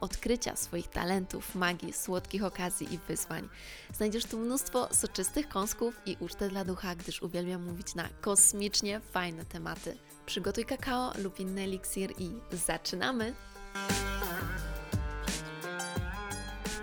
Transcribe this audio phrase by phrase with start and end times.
[0.00, 3.48] odkrycia swoich talentów, magii, słodkich okazji i wyzwań.
[3.94, 9.44] Znajdziesz tu mnóstwo soczystych kąsków i ucztę dla ducha, gdyż uwielbiam mówić na kosmicznie fajne
[9.44, 9.98] tematy.
[10.26, 13.34] Przygotuj kakao lub inny eliksir i zaczynamy!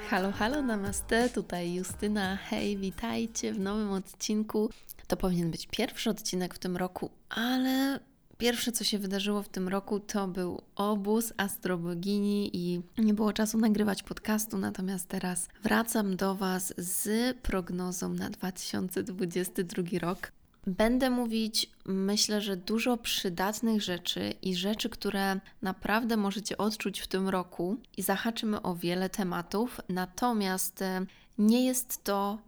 [0.10, 2.36] Halo, halo, namaste, tutaj Justyna.
[2.36, 4.70] Hej, witajcie w nowym odcinku.
[5.08, 8.00] To powinien być pierwszy odcinek w tym roku, ale
[8.38, 13.58] Pierwsze, co się wydarzyło w tym roku, to był obóz astrobogini i nie było czasu
[13.58, 20.32] nagrywać podcastu, natomiast teraz wracam do Was z prognozą na 2022 rok.
[20.68, 27.30] Będę mówić, myślę, że dużo przydatnych rzeczy i rzeczy, które naprawdę możecie odczuć w tym
[27.30, 31.06] roku, i zahaczymy o wiele tematów, natomiast e,
[31.38, 32.40] nie jest to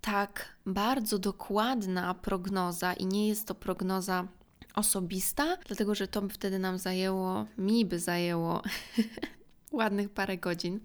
[0.00, 4.28] tak bardzo dokładna prognoza i nie jest to prognoza
[4.74, 8.62] osobista, dlatego że to wtedy nam zajęło, mi by zajęło
[9.72, 10.80] ładnych parę godzin.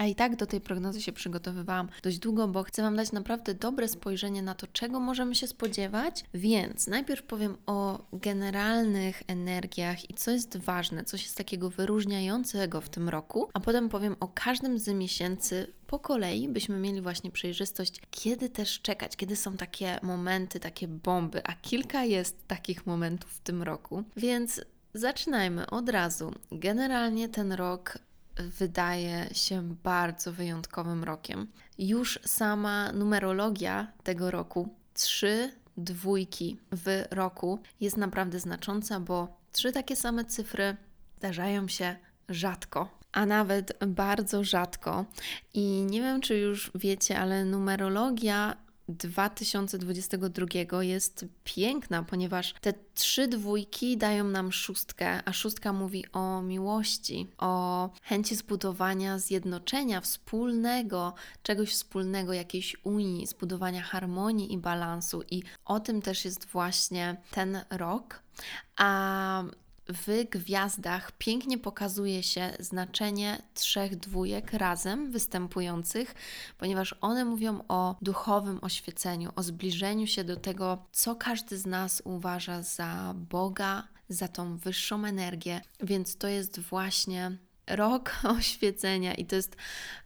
[0.00, 3.54] A i tak do tej prognozy się przygotowywałam dość długo, bo chcę Wam dać naprawdę
[3.54, 6.24] dobre spojrzenie na to, czego możemy się spodziewać.
[6.34, 12.88] Więc najpierw powiem o generalnych energiach i co jest ważne, coś jest takiego wyróżniającego w
[12.88, 18.00] tym roku, a potem powiem o każdym z miesięcy po kolei, byśmy mieli właśnie przejrzystość,
[18.10, 23.40] kiedy też czekać, kiedy są takie momenty, takie bomby, a kilka jest takich momentów w
[23.40, 24.04] tym roku.
[24.16, 24.60] Więc
[24.94, 26.32] Zaczynajmy od razu.
[26.52, 27.98] Generalnie ten rok
[28.42, 31.46] wydaje się bardzo wyjątkowym rokiem.
[31.78, 39.96] Już sama numerologia tego roku, trzy dwójki w roku, jest naprawdę znacząca, bo trzy takie
[39.96, 40.76] same cyfry
[41.18, 41.96] zdarzają się
[42.28, 45.04] rzadko a nawet bardzo rzadko.
[45.54, 48.56] I nie wiem, czy już wiecie, ale numerologia
[48.90, 57.30] 2022 jest piękna, ponieważ te trzy dwójki dają nam szóstkę, a szóstka mówi o miłości,
[57.38, 65.22] o chęci zbudowania zjednoczenia wspólnego, czegoś wspólnego, jakiejś unii, zbudowania harmonii i balansu.
[65.30, 68.22] I o tym też jest właśnie ten rok.
[68.76, 69.44] A
[69.92, 76.14] w gwiazdach pięknie pokazuje się znaczenie trzech dwójek razem występujących,
[76.58, 82.02] ponieważ one mówią o duchowym oświeceniu, o zbliżeniu się do tego, co każdy z nas
[82.04, 87.36] uważa za Boga, za tą wyższą energię, więc to jest właśnie
[87.70, 89.56] rok oświecenia i to jest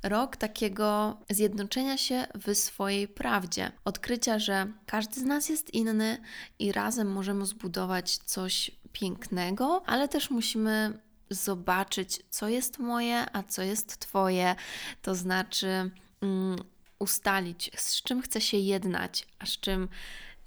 [0.02, 6.18] rok takiego zjednoczenia się w swojej prawdzie, odkrycia, że każdy z nas jest inny
[6.58, 10.98] i razem możemy zbudować coś pięknego, ale też musimy
[11.30, 14.54] zobaczyć, co jest moje, a co jest Twoje.
[15.02, 15.90] To znaczy
[16.20, 16.56] um,
[16.98, 19.88] ustalić, z czym chcę się jednać, a z czym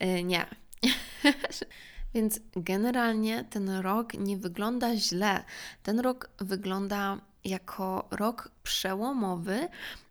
[0.04, 0.46] y, nie.
[2.14, 5.44] Więc generalnie ten rok nie wygląda źle.
[5.84, 9.68] Ten rok wygląda jako rok przełomowy.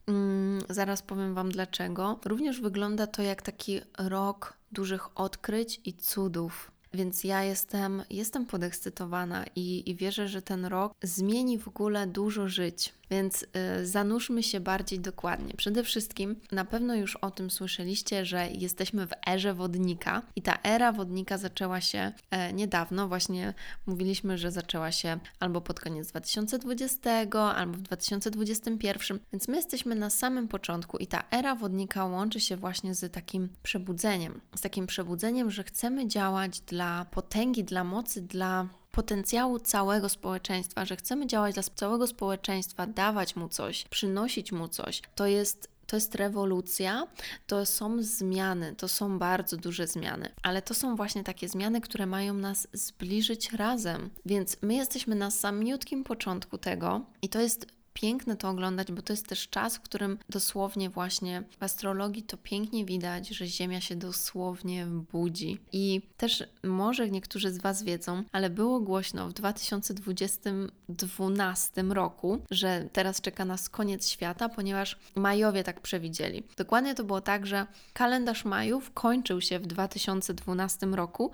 [0.07, 2.19] Mm, zaraz powiem Wam dlaczego.
[2.25, 6.76] Również wygląda to jak taki rok dużych odkryć i cudów.
[6.97, 12.49] Więc ja jestem, jestem podekscytowana i, i wierzę, że ten rok zmieni w ogóle dużo
[12.49, 12.95] żyć.
[13.11, 15.55] Więc y, zanurzmy się bardziej dokładnie.
[15.57, 20.59] Przede wszystkim na pewno już o tym słyszeliście, że jesteśmy w erze wodnika i ta
[20.63, 23.09] era wodnika zaczęła się e, niedawno.
[23.09, 23.55] Właśnie
[23.87, 27.11] mówiliśmy, że zaczęła się albo pod koniec 2020,
[27.55, 29.19] albo w 2021.
[29.33, 33.49] Więc my jesteśmy na samym początku i ta era wodnika łączy się właśnie z takim
[33.63, 34.41] przebudzeniem.
[34.57, 40.97] Z takim przebudzeniem, że chcemy działać dla potęgi, dla mocy, dla potencjału całego społeczeństwa, że
[40.97, 46.15] chcemy działać dla całego społeczeństwa, dawać mu coś, przynosić mu coś, to jest to jest
[46.15, 47.07] rewolucja,
[47.47, 52.07] to są zmiany, to są bardzo duże zmiany, ale to są właśnie takie zmiany, które
[52.07, 54.11] mają nas zbliżyć razem.
[54.27, 57.67] Więc my jesteśmy na samiutkim początku tego i to jest
[57.97, 62.37] piękne to oglądać, bo to jest też czas, w którym dosłownie właśnie w astrologii to
[62.37, 65.59] pięknie widać, że Ziemia się dosłownie budzi.
[65.73, 73.21] I też może niektórzy z Was wiedzą, ale było głośno w 2012 roku, że teraz
[73.21, 76.43] czeka nas koniec świata, ponieważ Majowie tak przewidzieli.
[76.57, 81.31] Dokładnie to było tak, że kalendarz Majów kończył się w 2012 roku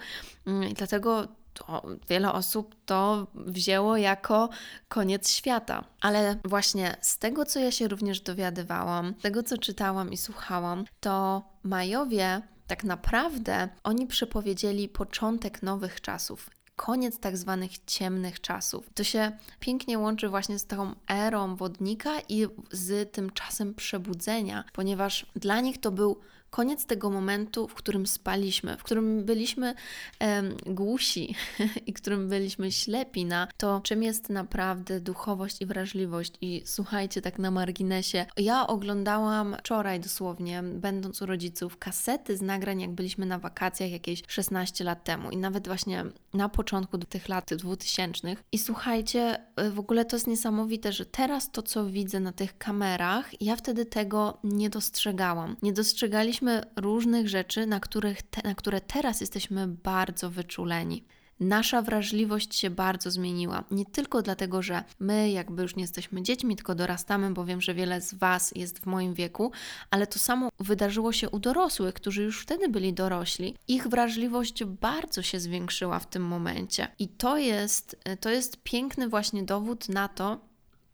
[0.47, 4.49] mm, i dlatego to wiele osób to wzięło jako
[4.89, 5.85] koniec świata.
[6.01, 10.85] Ale właśnie z tego, co ja się również dowiadywałam, z tego, co czytałam i słuchałam,
[11.01, 18.91] to Majowie tak naprawdę oni przepowiedzieli początek nowych czasów koniec tak zwanych ciemnych czasów.
[18.95, 25.27] To się pięknie łączy właśnie z tą erą wodnika i z tym czasem przebudzenia, ponieważ
[25.37, 26.21] dla nich to był
[26.53, 29.75] koniec tego momentu, w którym spaliśmy, w którym byliśmy
[30.19, 31.35] em, głusi
[31.87, 36.33] i którym byliśmy ślepi na to, czym jest naprawdę duchowość i wrażliwość.
[36.41, 42.81] I słuchajcie, tak na marginesie, ja oglądałam wczoraj dosłownie, będąc u rodziców, kasety z nagrań,
[42.81, 47.55] jak byliśmy na wakacjach jakieś 16 lat temu i nawet właśnie na początku tych lat
[47.55, 48.37] 2000.
[48.53, 52.59] I słuchajcie, y, w ogóle to jest niesamowite, że teraz to, co widzę na tych
[52.59, 55.57] kamerach, ja wtedy tego nie dostrzegałam.
[55.63, 56.42] Nie dostrzegaliśmy
[56.77, 61.05] różnych rzeczy, na, których te, na które teraz jesteśmy bardzo wyczuleni.
[61.41, 63.65] Nasza wrażliwość się bardzo zmieniła.
[63.71, 67.75] Nie tylko dlatego, że my jakby już nie jesteśmy dziećmi, tylko dorastamy, bo wiem, że
[67.75, 69.53] wiele z Was jest w moim wieku,
[69.91, 73.57] ale to samo wydarzyło się u dorosłych, którzy już wtedy byli dorośli.
[73.69, 76.89] Ich wrażliwość bardzo się zwiększyła w tym momencie.
[76.99, 80.52] I to jest, to jest piękny właśnie dowód na to,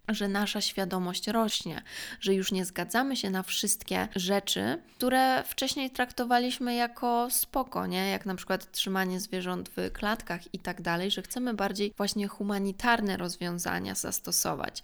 [0.08, 1.82] że nasza świadomość rośnie,
[2.20, 8.10] że już nie zgadzamy się na wszystkie rzeczy, które wcześniej traktowaliśmy jako spoko, nie?
[8.10, 13.16] Jak na przykład trzymanie zwierząt w klatkach i tak dalej, że chcemy bardziej właśnie humanitarne
[13.16, 14.82] rozwiązania zastosować.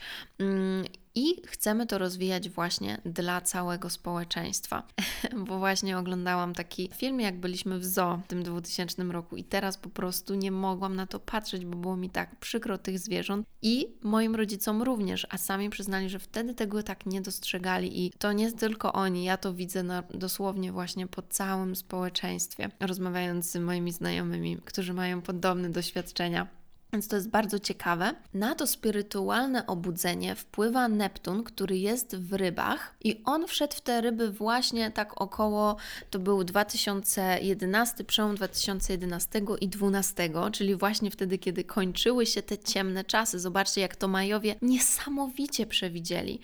[1.16, 4.82] I chcemy to rozwijać właśnie dla całego społeczeństwa.
[5.46, 9.76] Bo właśnie oglądałam taki film, jak byliśmy w zoo w tym 2000 roku, i teraz
[9.76, 13.86] po prostu nie mogłam na to patrzeć, bo było mi tak przykro tych zwierząt i
[14.02, 18.06] moim rodzicom również, a sami przyznali, że wtedy tego tak nie dostrzegali.
[18.06, 23.50] I to nie tylko oni, ja to widzę na, dosłownie właśnie po całym społeczeństwie, rozmawiając
[23.50, 26.63] z moimi znajomymi, którzy mają podobne doświadczenia.
[26.94, 28.14] Więc to jest bardzo ciekawe.
[28.34, 34.00] Na to spirytualne obudzenie wpływa Neptun, który jest w rybach, i on wszedł w te
[34.00, 35.76] ryby właśnie tak około,
[36.10, 43.04] to był 2011, przełom 2011 i 2012, czyli właśnie wtedy, kiedy kończyły się te ciemne
[43.04, 43.38] czasy.
[43.40, 46.40] Zobaczcie, jak to Majowie niesamowicie przewidzieli.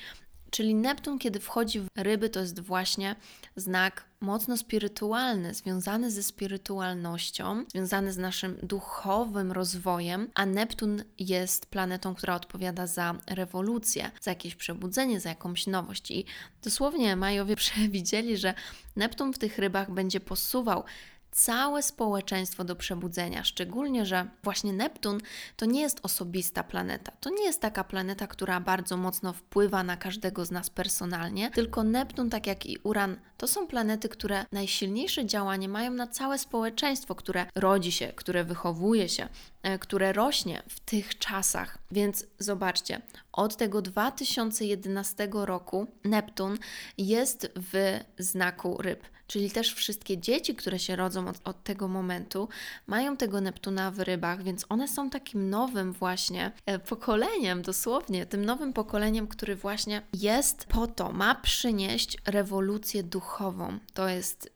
[0.51, 3.17] Czyli Neptun, kiedy wchodzi w ryby, to jest właśnie
[3.57, 12.15] znak mocno spirytualny, związany ze spirytualnością, związany z naszym duchowym rozwojem, a Neptun jest planetą,
[12.15, 16.11] która odpowiada za rewolucję, za jakieś przebudzenie, za jakąś nowość.
[16.11, 16.25] I
[16.63, 18.55] dosłownie Majowie przewidzieli, że
[18.97, 20.85] Neptun w tych rybach będzie posuwał
[21.33, 23.45] całe społeczeństwo do przebudzenia.
[23.45, 25.21] Szczególnie, że właśnie Neptun
[25.57, 27.13] to nie jest osobista planeta.
[27.21, 31.85] To nie jest taka planeta, która bardzo mocno wpływa na każdego z nas personalnie, tylko
[31.85, 37.15] Neptun, tak jak i Uran, to są planety, które najsilniejsze działanie mają na całe społeczeństwo,
[37.15, 39.29] które rodzi się, które wychowuje się,
[39.63, 41.79] e, które rośnie w tych czasach.
[41.91, 43.01] Więc zobaczcie,
[43.33, 46.59] od tego 2011 roku Neptun
[46.99, 49.05] jest w znaku ryb.
[49.31, 52.49] Czyli też wszystkie dzieci, które się rodzą od, od, tego momentu,
[52.87, 58.45] mają tego Neptuna w rybach, więc one są takim nowym właśnie e, pokoleniem, dosłownie, tym
[58.45, 63.79] nowym pokoleniem, który właśnie jest po to, ma przynieść rewolucję duchową.
[63.95, 64.53] To jest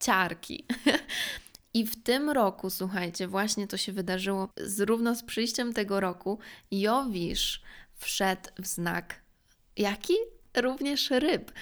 [0.00, 0.64] ciarki.
[1.74, 6.38] I w tym roku, słuchajcie, właśnie to się wydarzyło równo z przyjściem tego roku,
[6.70, 7.62] Jowisz
[7.94, 9.14] wszedł w znak
[9.76, 10.14] jaki?
[10.56, 11.52] Również ryb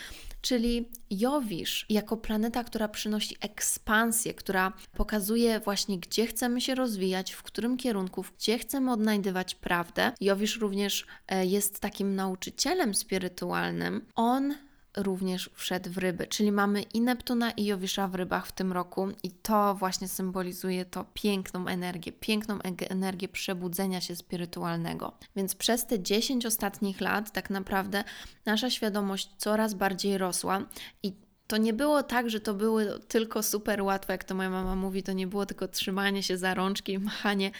[0.47, 7.43] czyli Jowisz jako planeta, która przynosi ekspansję, która pokazuje właśnie, gdzie chcemy się rozwijać, w
[7.43, 10.13] którym kierunku, gdzie chcemy odnajdywać prawdę.
[10.21, 14.07] Jowisz również e, jest takim nauczycielem spirytualnym.
[14.15, 14.55] On
[14.97, 19.09] również wszedł w ryby, czyli mamy i Neptuna i Jowisza w rybach w tym roku
[19.23, 22.59] i to właśnie symbolizuje to piękną energię, piękną
[22.91, 25.13] energię przebudzenia się spirytualnego.
[25.37, 28.05] Więc przez te 10 ostatnich lat tak naprawdę
[28.47, 30.63] nasza świadomość coraz bardziej rosła
[31.03, 34.77] i to nie było tak, że to były tylko super łatwe, jak to moja mama
[34.77, 37.51] mówi, to nie było tylko trzymanie się za rączki i machanie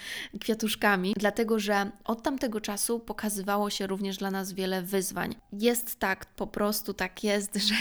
[0.41, 5.35] kwiatuszkami, dlatego że od tamtego czasu pokazywało się również dla nas wiele wyzwań.
[5.53, 7.75] Jest tak, po prostu tak jest, że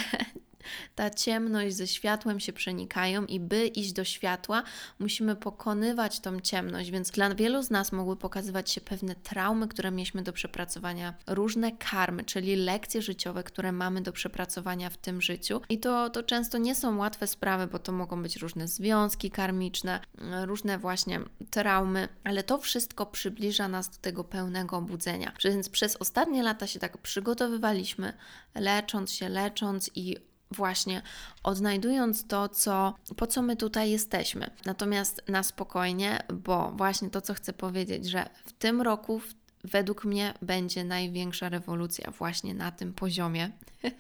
[0.96, 4.64] ta ciemność ze światłem się przenikają i by iść do światła,
[5.00, 9.92] musimy pokonywać tą ciemność, więc dla wielu z nas mogły pokazywać się pewne traumy, które
[9.92, 15.62] mieliśmy do przepracowania, różne karmy, czyli lekcje życiowe, które mamy do przepracowania w tym życiu.
[15.70, 20.00] I to, to często nie są łatwe sprawy, bo to mogą być różne związki karmiczne,
[20.46, 21.20] różne właśnie
[21.50, 25.34] traumy, ale to wszystko przybliża nas do tego pełnego obudzenia.
[25.44, 28.14] Więc przez ostatnie lata się tak przygotowywaliśmy,
[28.56, 30.18] lecząc się, lecząc i
[30.52, 31.02] właśnie
[31.44, 34.50] odnajdując to, co, po co my tutaj jesteśmy.
[34.66, 39.22] Natomiast na spokojnie, bo właśnie to, co chcę powiedzieć, że w tym roku,
[39.64, 43.52] według mnie, będzie największa rewolucja właśnie na tym poziomie.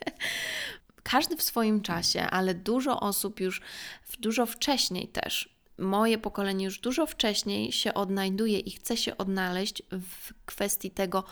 [1.03, 3.61] Każdy w swoim czasie, ale dużo osób już
[4.19, 10.33] dużo wcześniej też moje pokolenie już dużo wcześniej się odnajduje i chce się odnaleźć w
[10.45, 11.23] kwestii tego,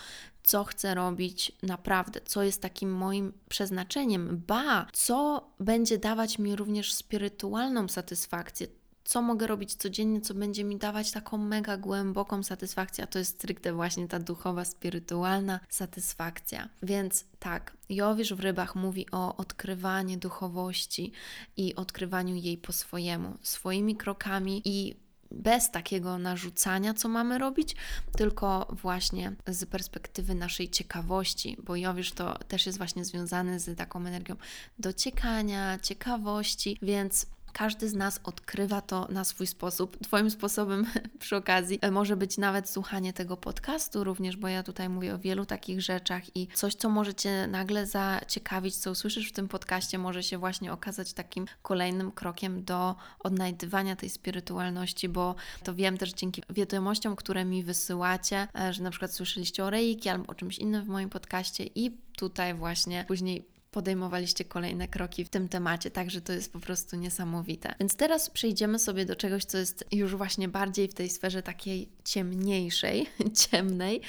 [0.44, 6.94] co chcę robić naprawdę, co jest takim moim przeznaczeniem, ba, co będzie dawać mi również
[6.94, 8.68] spirytualną satysfakcję,
[9.04, 13.36] co mogę robić codziennie, co będzie mi dawać taką mega głęboką satysfakcję, a to jest
[13.36, 16.70] stricte właśnie ta duchowa, spirytualna satysfakcja.
[16.84, 21.12] Więc tak, Jowisz w rybach mówi o odkrywaniu duchowości
[21.58, 24.96] i odkrywaniu jej po swojemu, swoimi krokami i
[25.34, 27.76] bez takiego narzucania, co mamy robić,
[28.18, 34.06] tylko właśnie z perspektywy naszej ciekawości, bo Jowisz to też jest właśnie związany z taką
[34.06, 34.36] energią
[34.80, 39.98] dociekania, ciekawości, więc każdy z nas odkrywa to na swój sposób.
[40.04, 40.86] Twoim sposobem
[41.20, 45.20] przy okazji e, może być nawet słuchanie tego podcastu również, bo ja tutaj mówię o
[45.20, 49.98] wielu takich rzeczach i coś, co może Cię nagle zaciekawić, co usłyszysz w tym podcaście,
[49.98, 56.14] może się właśnie okazać takim kolejnym krokiem do odnajdywania tej spirytualności, bo to wiem też
[56.14, 60.58] dzięki wiadomościom, które mi wysyłacie, e, że na przykład słyszeliście o reiki albo o czymś
[60.58, 66.22] innym w moim podcaście i tutaj właśnie później podejmowaliście kolejne kroki w tym temacie, także
[66.22, 67.76] to jest po prostu niesamowite.
[67.80, 71.90] Więc teraz przejdziemy sobie do czegoś, co jest już właśnie bardziej w tej sferze takiej
[72.04, 73.08] ciemniejszej,
[73.50, 74.02] ciemnej,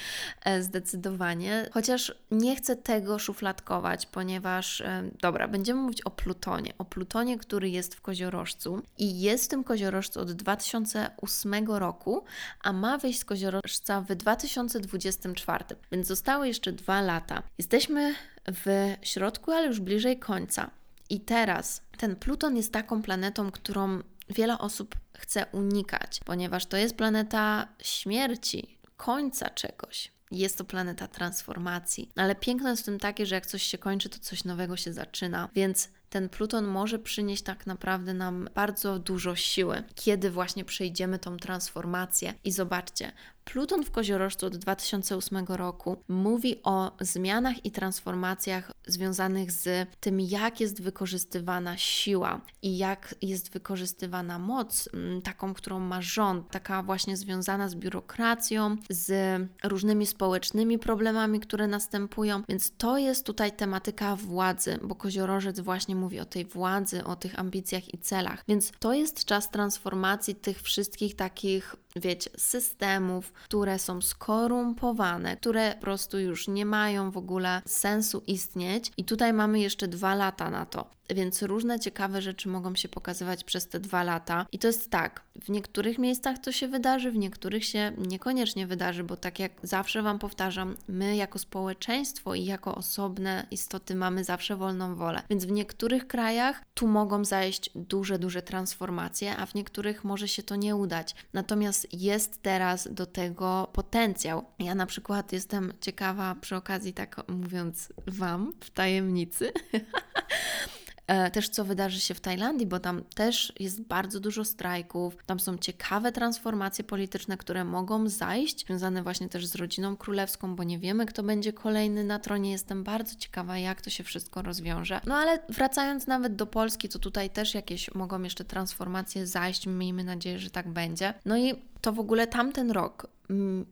[0.43, 1.69] e, zdecydowanie.
[1.71, 6.73] Chociaż nie chcę tego szufladkować, ponieważ, e, dobra, będziemy mówić o Plutonie.
[6.77, 12.23] O Plutonie, który jest w koziorożcu i jest w tym koziorożcu od 2008 roku,
[12.63, 17.43] a ma wyjść z koziorożca w 2024, więc zostały jeszcze dwa lata.
[17.57, 18.15] Jesteśmy
[18.47, 20.71] w środku, ale już bliżej końca.
[21.09, 23.99] I teraz ten Pluton jest taką planetą, którą
[24.29, 30.11] wiele osób chce unikać, ponieważ to jest planeta śmierci, końca czegoś.
[30.31, 32.11] Jest to planeta transformacji.
[32.15, 34.93] Ale piękno jest w tym takie, że jak coś się kończy, to coś nowego się
[34.93, 35.49] zaczyna.
[35.55, 41.37] Więc ten Pluton może przynieść tak naprawdę nam bardzo dużo siły, kiedy właśnie przejdziemy tą
[41.37, 42.33] transformację.
[42.43, 43.11] I zobaczcie,
[43.45, 50.59] Pluton w Koziorożcu od 2008 roku mówi o zmianach i transformacjach związanych z tym, jak
[50.59, 57.17] jest wykorzystywana siła i jak jest wykorzystywana moc, mm, taką, którą ma rząd, taka właśnie
[57.17, 62.43] związana z biurokracją, z różnymi społecznymi problemami, które następują.
[62.49, 67.39] Więc to jest tutaj tematyka władzy, bo Koziorożec właśnie mówi o tej władzy, o tych
[67.39, 68.43] ambicjach i celach.
[68.47, 75.81] Więc to jest czas transformacji tych wszystkich takich wiecie, systemów, które są skorumpowane, które po
[75.81, 78.91] prostu już nie mają w ogóle sensu istnieć.
[78.97, 80.89] I tutaj mamy jeszcze dwa lata na to.
[81.09, 84.45] Więc różne ciekawe rzeczy mogą się pokazywać przez te dwa lata.
[84.51, 89.03] I to jest tak, w niektórych miejscach to się wydarzy, w niektórych się niekoniecznie wydarzy,
[89.03, 94.55] bo tak jak zawsze Wam powtarzam, my jako społeczeństwo i jako osobne istoty mamy zawsze
[94.55, 95.21] wolną wolę.
[95.29, 100.43] Więc w niektórych krajach tu mogą zajść duże, duże transformacje, a w niektórych może się
[100.43, 101.15] to nie udać.
[101.33, 104.45] Natomiast jest teraz do tego potencjał.
[104.59, 109.51] Ja na przykład jestem ciekawa przy okazji, tak mówiąc Wam w tajemnicy.
[111.07, 115.39] E, też co wydarzy się w Tajlandii, bo tam też jest bardzo dużo strajków, tam
[115.39, 120.79] są ciekawe transformacje polityczne, które mogą zajść, związane właśnie też z rodziną królewską, bo nie
[120.79, 122.51] wiemy, kto będzie kolejny na tronie.
[122.51, 125.01] Jestem bardzo ciekawa, jak to się wszystko rozwiąże.
[125.05, 129.67] No ale wracając nawet do Polski, to tutaj też jakieś mogą jeszcze transformacje zajść.
[129.67, 131.13] Miejmy nadzieję, że tak będzie.
[131.25, 133.65] No i to w ogóle tamten rok mm,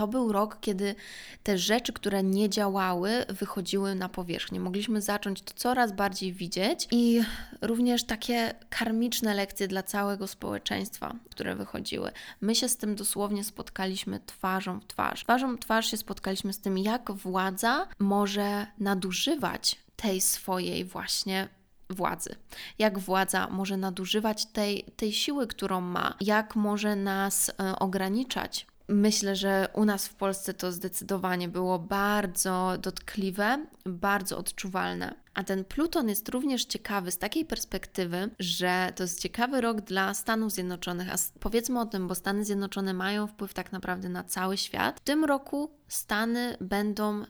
[0.00, 0.94] to był rok, kiedy
[1.42, 4.60] te rzeczy, które nie działały, wychodziły na powierzchnię.
[4.60, 7.22] Mogliśmy zacząć to coraz bardziej widzieć i
[7.60, 12.10] również takie karmiczne lekcje dla całego społeczeństwa, które wychodziły.
[12.40, 15.24] My się z tym dosłownie spotkaliśmy twarzą w twarz.
[15.24, 21.48] Twarzą w twarz się spotkaliśmy z tym, jak władza może nadużywać tej swojej właśnie
[21.90, 22.34] władzy.
[22.78, 29.36] Jak władza może nadużywać tej, tej siły, którą ma, jak może nas e, ograniczać Myślę,
[29.36, 35.14] że u nas w Polsce to zdecydowanie było bardzo dotkliwe, bardzo odczuwalne.
[35.34, 40.14] A ten Pluton jest również ciekawy z takiej perspektywy, że to jest ciekawy rok dla
[40.14, 44.56] Stanów Zjednoczonych, a powiedzmy o tym, bo Stany Zjednoczone mają wpływ tak naprawdę na cały
[44.56, 45.00] świat.
[45.00, 47.24] W tym roku Stany będą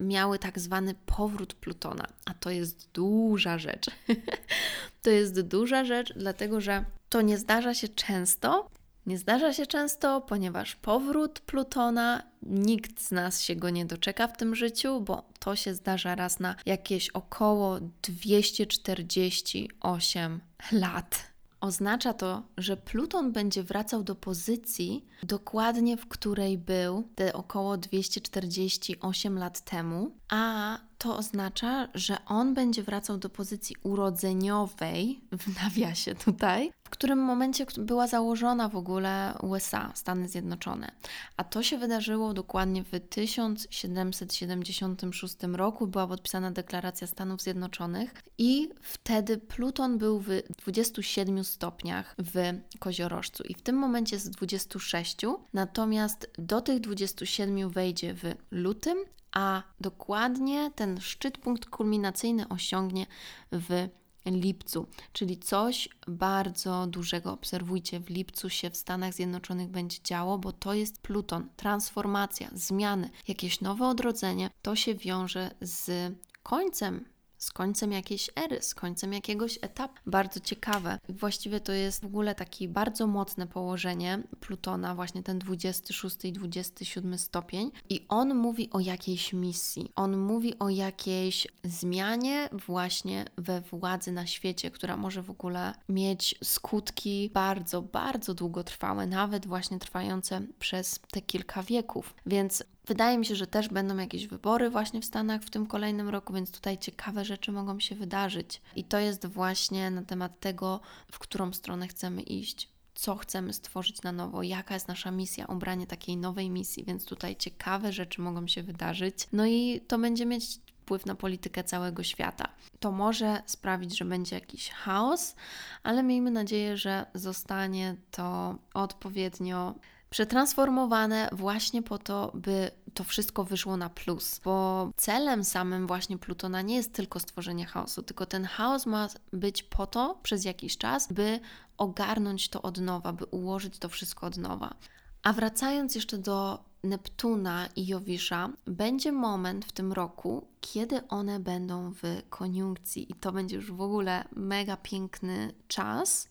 [0.00, 3.86] miały tak zwany powrót Plutona, a to jest duża rzecz.
[5.02, 8.68] to jest duża rzecz, dlatego że to nie zdarza się często,
[9.08, 14.36] Nie zdarza się często, ponieważ powrót Plutona nikt z nas się go nie doczeka w
[14.36, 20.40] tym życiu, bo to się zdarza raz na jakieś około 248
[20.72, 21.28] lat.
[21.60, 29.38] Oznacza to, że Pluton będzie wracał do pozycji dokładnie w której był te około 248
[29.38, 36.70] lat temu, a to oznacza, że on będzie wracał do pozycji urodzeniowej, w nawiasie tutaj,
[36.88, 40.90] w którym momencie była założona w ogóle USA, Stany Zjednoczone.
[41.36, 49.38] A to się wydarzyło dokładnie w 1776 roku, była podpisana deklaracja Stanów Zjednoczonych i wtedy
[49.38, 50.28] Pluton był w
[50.58, 52.34] 27 stopniach w
[52.78, 55.16] koziorożcu i w tym momencie z 26,
[55.54, 58.98] natomiast do tych 27 wejdzie w lutym,
[59.32, 63.06] a dokładnie ten szczyt, punkt kulminacyjny osiągnie
[63.52, 63.88] w
[64.34, 67.32] lipcu, czyli coś bardzo dużego.
[67.32, 73.10] Obserwujcie, w lipcu się w Stanach Zjednoczonych będzie działo, bo to jest Pluton, transformacja, zmiany,
[73.28, 74.50] jakieś nowe odrodzenie.
[74.62, 77.04] To się wiąże z końcem
[77.38, 79.94] z końcem jakiejś ery, z końcem jakiegoś etapu.
[80.06, 80.98] Bardzo ciekawe.
[81.08, 87.18] Właściwie to jest w ogóle takie bardzo mocne położenie Plutona, właśnie ten 26 i 27
[87.18, 87.70] stopień.
[87.88, 89.92] I on mówi o jakiejś misji.
[89.96, 96.34] On mówi o jakiejś zmianie właśnie we władzy na świecie, która może w ogóle mieć
[96.44, 102.14] skutki bardzo, bardzo długotrwałe, nawet właśnie trwające przez te kilka wieków.
[102.26, 106.08] Więc Wydaje mi się, że też będą jakieś wybory właśnie w Stanach w tym kolejnym
[106.08, 108.60] roku, więc tutaj ciekawe rzeczy mogą się wydarzyć.
[108.76, 110.80] I to jest właśnie na temat tego,
[111.12, 115.86] w którą stronę chcemy iść co chcemy stworzyć na nowo, jaka jest nasza misja, obranie
[115.86, 119.28] takiej nowej misji, więc tutaj ciekawe rzeczy mogą się wydarzyć.
[119.32, 122.48] No i to będzie mieć wpływ na politykę całego świata.
[122.80, 125.34] To może sprawić, że będzie jakiś chaos,
[125.82, 129.74] ale miejmy nadzieję, że zostanie to odpowiednio
[130.10, 136.62] przetransformowane właśnie po to, by to wszystko wyszło na plus, bo celem samym właśnie Plutona
[136.62, 141.12] nie jest tylko stworzenie chaosu, tylko ten chaos ma być po to przez jakiś czas,
[141.12, 141.40] by
[141.76, 144.74] ogarnąć to od nowa, by ułożyć to wszystko od nowa.
[145.22, 151.90] A wracając jeszcze do Neptuna i Jowisza, będzie moment w tym roku, kiedy one będą
[151.90, 156.28] w koniunkcji, i to będzie już w ogóle mega piękny czas.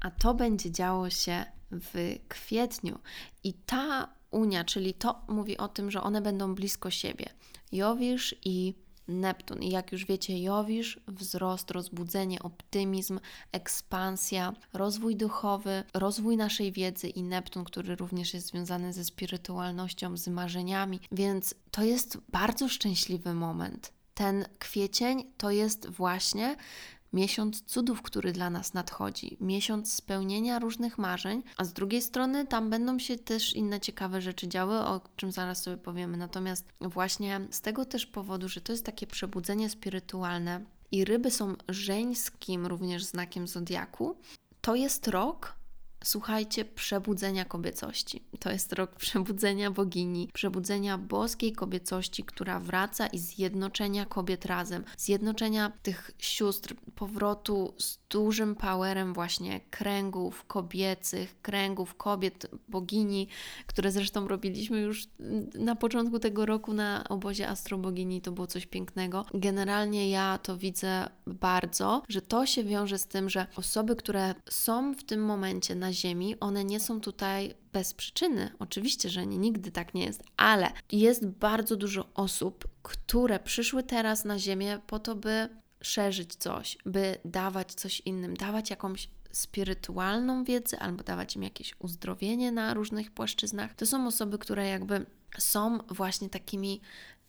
[0.00, 2.98] A to będzie działo się w kwietniu.
[3.44, 7.26] I ta unia, czyli to mówi o tym, że one będą blisko siebie.
[7.72, 8.74] Jowisz i
[9.10, 9.62] Neptun.
[9.62, 13.20] I jak już wiecie, Jowisz, wzrost, rozbudzenie, optymizm,
[13.52, 20.28] ekspansja, rozwój duchowy, rozwój naszej wiedzy i Neptun, który również jest związany ze spirytualnością, z
[20.28, 23.92] marzeniami, więc to jest bardzo szczęśliwy moment.
[24.14, 26.56] Ten kwiecień to jest właśnie
[27.12, 32.70] miesiąc cudów, który dla nas nadchodzi, miesiąc spełnienia różnych marzeń, a z drugiej strony tam
[32.70, 36.16] będą się też inne ciekawe rzeczy działy, o czym zaraz sobie powiemy.
[36.16, 41.54] Natomiast właśnie z tego też powodu, że to jest takie przebudzenie spirytualne i ryby są
[41.68, 44.16] żeńskim również znakiem zodiaku,
[44.60, 45.59] to jest rok,
[46.04, 48.22] Słuchajcie, przebudzenia kobiecości.
[48.38, 55.72] To jest rok przebudzenia bogini, przebudzenia boskiej kobiecości, która wraca i zjednoczenia kobiet razem, zjednoczenia
[55.82, 63.28] tych sióstr, powrotu z dużym powerem właśnie kręgów kobiecych, kręgów kobiet, bogini,
[63.66, 65.08] które zresztą robiliśmy już
[65.54, 69.26] na początku tego roku na obozie Astrobogini, to było coś pięknego.
[69.34, 74.94] Generalnie ja to widzę bardzo, że to się wiąże z tym, że osoby, które są
[74.94, 78.50] w tym momencie na Ziemi, one nie są tutaj bez przyczyny.
[78.58, 84.24] Oczywiście, że nie, nigdy tak nie jest, ale jest bardzo dużo osób, które przyszły teraz
[84.24, 90.78] na Ziemię po to, by szerzyć coś, by dawać coś innym, dawać jakąś spirytualną wiedzę
[90.78, 93.74] albo dawać im jakieś uzdrowienie na różnych płaszczyznach.
[93.74, 95.06] To są osoby, które jakby
[95.38, 96.80] są właśnie takimi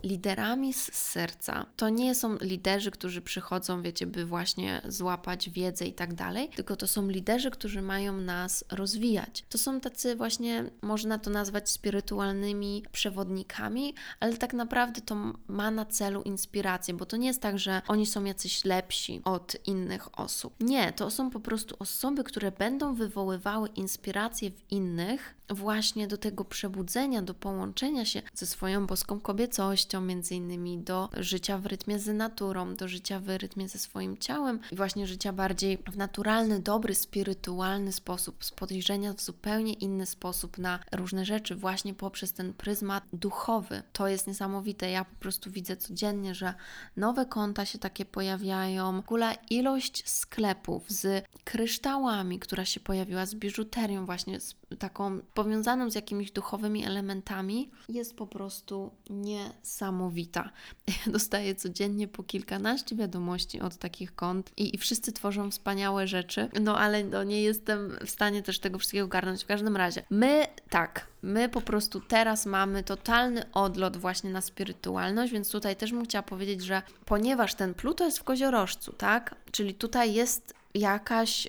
[0.04, 1.66] liderami z serca.
[1.76, 6.76] To nie są liderzy, którzy przychodzą, wiecie, by właśnie złapać wiedzę i tak dalej, tylko
[6.76, 9.44] to są liderzy, którzy mają nas rozwijać.
[9.50, 15.16] To są tacy właśnie, można to nazwać spirytualnymi przewodnikami, ale tak naprawdę to
[15.48, 19.56] ma na celu inspirację, bo to nie jest tak, że oni są jacyś lepsi od
[19.68, 20.54] innych osób.
[20.60, 26.46] Nie, to są po prostu osoby, które będą wywoływały inspirację w innych właśnie do tego
[26.46, 32.08] przebudzenia, do połączenia się ze swoją boską kobiecością, między innymi do życia w rytmie z
[32.08, 36.96] naturą, do życia w rytmie ze swoim ciałem i właśnie życia bardziej w naturalny, dobry,
[36.96, 43.84] spirytualny sposób, spojrzenia w zupełnie inny sposób na różne rzeczy, właśnie poprzez ten pryzmat duchowy.
[43.94, 44.92] To jest niesamowite.
[44.92, 46.54] Ja po prostu widzę codziennie, że
[46.98, 48.96] nowe konta się takie pojawiają.
[48.96, 55.92] W ogóle ilość sklepów z kryształami, która się pojawiła, z biżuterią, właśnie z taką powiązaną
[55.92, 60.50] z jakimiś duchowymi elementami, jest po prostu niesamowita.
[61.08, 66.78] Dostaję codziennie po kilkanaście wiadomości od takich kont i, i wszyscy tworzą wspaniałe rzeczy, no
[66.78, 69.44] ale no, nie jestem w stanie też tego wszystkiego garnąć.
[69.44, 75.34] W każdym razie, my tak, my po prostu teraz mamy totalny odlot właśnie na spirytualność,
[75.34, 79.36] więc tutaj też bym chciała powiedzieć, że ponieważ ten Pluto jest w koziorożcu, tak?
[79.52, 81.48] Czyli tutaj jest jakaś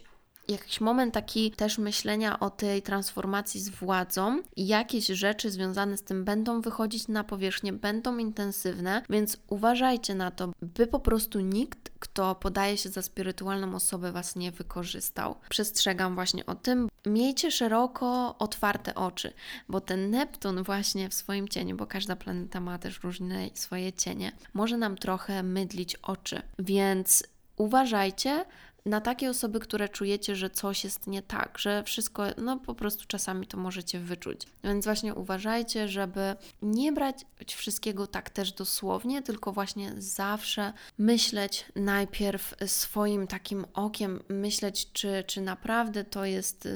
[0.53, 6.25] jakiś moment taki też myślenia o tej transformacji z władzą jakieś rzeczy związane z tym
[6.25, 12.35] będą wychodzić na powierzchnię, będą intensywne, więc uważajcie na to, by po prostu nikt, kto
[12.35, 15.37] podaje się za spirytualną osobę, Was nie wykorzystał.
[15.49, 16.89] Przestrzegam właśnie o tym.
[17.07, 19.33] Miejcie szeroko otwarte oczy,
[19.69, 24.33] bo ten Neptun właśnie w swoim cieniu, bo każda planeta ma też różne swoje cienie,
[24.55, 27.25] może nam trochę mydlić oczy, więc
[27.57, 28.45] uważajcie,
[28.87, 33.05] na takie osoby, które czujecie, że coś jest nie tak, że wszystko, no po prostu
[33.07, 34.47] czasami to możecie wyczuć.
[34.65, 42.55] Więc właśnie uważajcie, żeby nie brać wszystkiego tak też dosłownie, tylko właśnie zawsze myśleć najpierw
[42.67, 46.69] swoim takim okiem, myśleć, czy, czy naprawdę to jest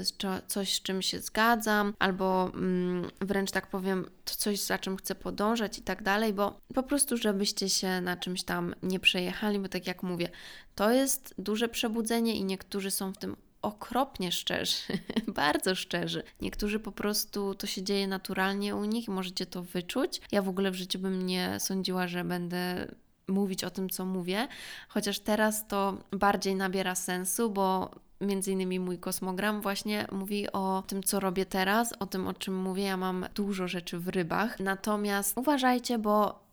[0.46, 5.14] coś, z czym się zgadzam, albo mm, wręcz tak powiem, to coś, za czym chcę
[5.14, 9.68] podążać i tak dalej, bo po prostu, żebyście się na czymś tam nie przejechali, bo
[9.68, 10.28] tak jak mówię,
[10.76, 14.76] to jest duże przebudzenie i niektórzy są w tym okropnie szczerzy,
[15.42, 16.22] bardzo szczerzy.
[16.40, 20.20] Niektórzy po prostu to się dzieje naturalnie u nich możecie to wyczuć.
[20.32, 22.88] Ja w ogóle w życiu bym nie sądziła, że będę
[23.28, 24.48] mówić o tym, co mówię,
[24.88, 31.02] chociaż teraz to bardziej nabiera sensu, bo między innymi mój kosmogram właśnie mówi o tym,
[31.02, 32.82] co robię teraz, o tym, o czym mówię.
[32.82, 34.60] Ja mam dużo rzeczy w rybach.
[34.60, 36.45] Natomiast uważajcie, bo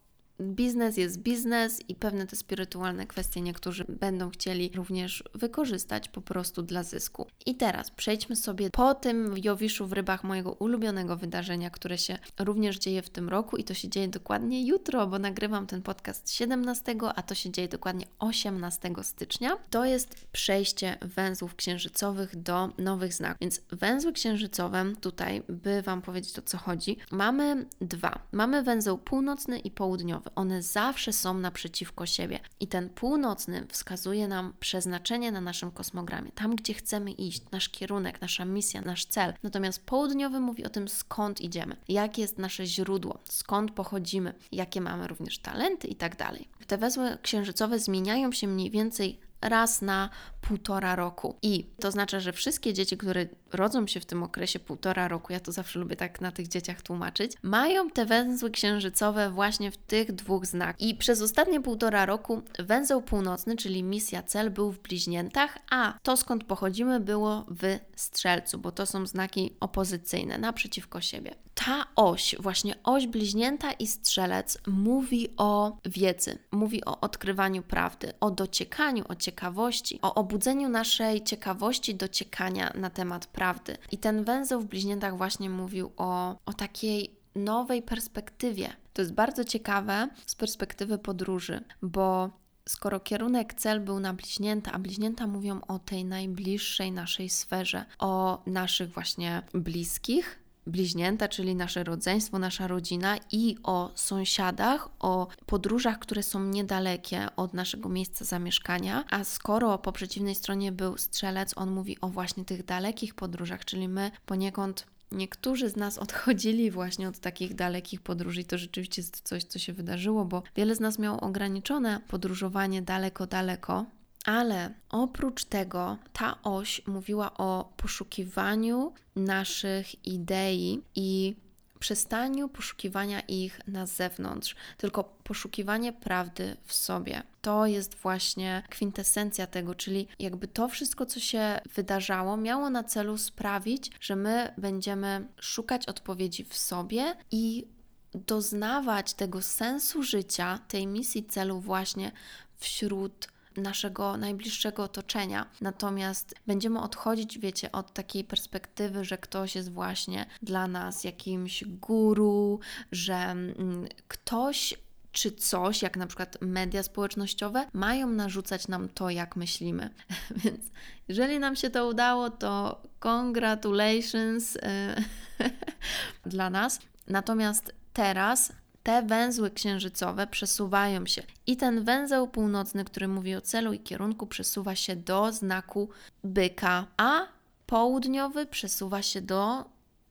[0.44, 6.64] biznes jest biznes i pewne te spirytualne kwestie niektórzy będą chcieli również wykorzystać po prostu
[6.64, 7.28] dla zysku.
[7.46, 12.80] I teraz przejdźmy sobie po tym Jowiszu w rybach mojego ulubionego wydarzenia, które się również
[12.80, 16.96] dzieje w tym roku i to się dzieje dokładnie jutro, bo nagrywam ten podcast 17,
[17.16, 19.58] a to się dzieje dokładnie 18 stycznia.
[19.70, 23.38] To jest przejście węzłów księżycowych do nowych znaków.
[23.42, 28.20] Więc węzły księżycowe, tutaj by Wam powiedzieć o co chodzi, mamy dwa.
[28.32, 32.40] Mamy węzeł północny i południowy one zawsze są naprzeciwko siebie.
[32.60, 38.22] I ten północny wskazuje nam przeznaczenie na naszym kosmogramie, tam gdzie chcemy iść, nasz kierunek,
[38.22, 39.34] nasza misja, nasz cel.
[39.44, 45.08] Natomiast południowy mówi o tym, skąd idziemy, jakie jest nasze źródło, skąd pochodzimy, jakie mamy
[45.08, 46.50] również talenty i tak dalej.
[46.68, 50.10] Te wezły księżycowe zmieniają się mniej więcej raz na
[50.48, 51.36] półtora roku.
[51.42, 55.40] I to oznacza, że wszystkie dzieci, które rodzą się w tym okresie półtora roku, ja
[55.40, 60.12] to zawsze lubię tak na tych dzieciach tłumaczyć, mają te węzły księżycowe właśnie w tych
[60.12, 60.82] dwóch znakach.
[60.82, 66.18] I przez ostatnie półtora roku węzeł północny, czyli misja cel, był w bliźniętach, a to
[66.18, 71.36] skąd pochodzimy było w strzelcu, bo to są znaki opozycyjne, naprzeciwko siebie.
[71.56, 78.32] Ta oś, właśnie oś bliźnięta i strzelec, mówi o wiedzy, mówi o odkrywaniu prawdy, o
[78.32, 83.78] dociekaniu, o ciekawości, o obudzeniu naszej ciekawości dociekania na temat prawdy.
[83.92, 88.70] I ten węzeł w bliźniętach właśnie mówił o, o takiej nowej perspektywie.
[88.94, 92.30] To jest bardzo ciekawe z perspektywy podróży, bo
[92.66, 98.42] skoro kierunek cel był na bliźnięta, a bliźnięta mówią o tej najbliższej naszej sferze, o
[98.46, 106.24] naszych właśnie bliskich, bliźnięta, czyli nasze rodzeństwo, nasza rodzina i o sąsiadach, o podróżach, które
[106.24, 109.04] są niedalekie od naszego miejsca zamieszkania.
[109.10, 113.88] A skoro po przeciwnej stronie był strzelec, on mówi o właśnie tych dalekich podróżach, czyli
[113.88, 119.22] my poniekąd Niektórzy z nas odchodzili właśnie od takich dalekich podróży i to rzeczywiście jest
[119.22, 123.86] coś, co się wydarzyło, bo wiele z nas miało ograniczone podróżowanie daleko, daleko,
[124.24, 131.36] ale oprócz tego ta oś mówiła o poszukiwaniu naszych idei i
[131.80, 137.24] przestaniu poszukiwania ich na zewnątrz, tylko poszukiwanie prawdy w sobie.
[137.42, 143.18] To jest właśnie kwintesencja tego, czyli jakby to wszystko, co się wydarzało, miało na celu
[143.18, 147.68] sprawić, że my będziemy szukać odpowiedzi w sobie i
[148.14, 152.12] doznawać tego sensu życia, tej misji celu właśnie
[152.58, 155.46] wśród naszego najbliższego otoczenia.
[155.62, 162.60] Natomiast będziemy odchodzić, wiecie, od takiej perspektywy, że ktoś jest właśnie dla nas jakimś guru,
[162.92, 164.74] że mm, ktoś
[165.14, 169.90] czy coś, jak na przykład media społecznościowe, mają narzucać nam to, jak myślimy.
[170.44, 170.62] Więc
[171.08, 174.96] jeżeli nam się to udało, to congratulations e,
[176.26, 176.80] dla nas.
[177.08, 183.74] Natomiast teraz te węzły księżycowe przesuwają się i ten węzeł północny, który mówi o celu
[183.74, 185.90] i kierunku, przesuwa się do znaku
[186.24, 187.28] byka, a
[187.66, 189.66] południowy przesuwa się do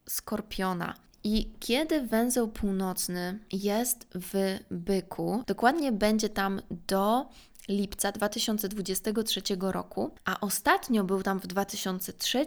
[0.08, 0.94] skorpiona.
[1.24, 7.26] I kiedy węzeł północny jest w byku, dokładnie będzie tam do
[7.68, 12.46] lipca 2023 roku, a ostatnio był tam w 2003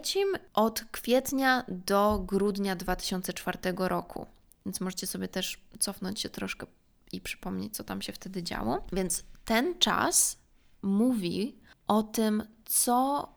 [0.54, 4.26] od kwietnia do grudnia 2004 roku.
[4.66, 6.66] Więc możecie sobie też cofnąć się troszkę
[7.12, 8.86] i przypomnieć, co tam się wtedy działo.
[8.92, 10.38] Więc ten czas
[10.82, 13.28] mówi o tym, co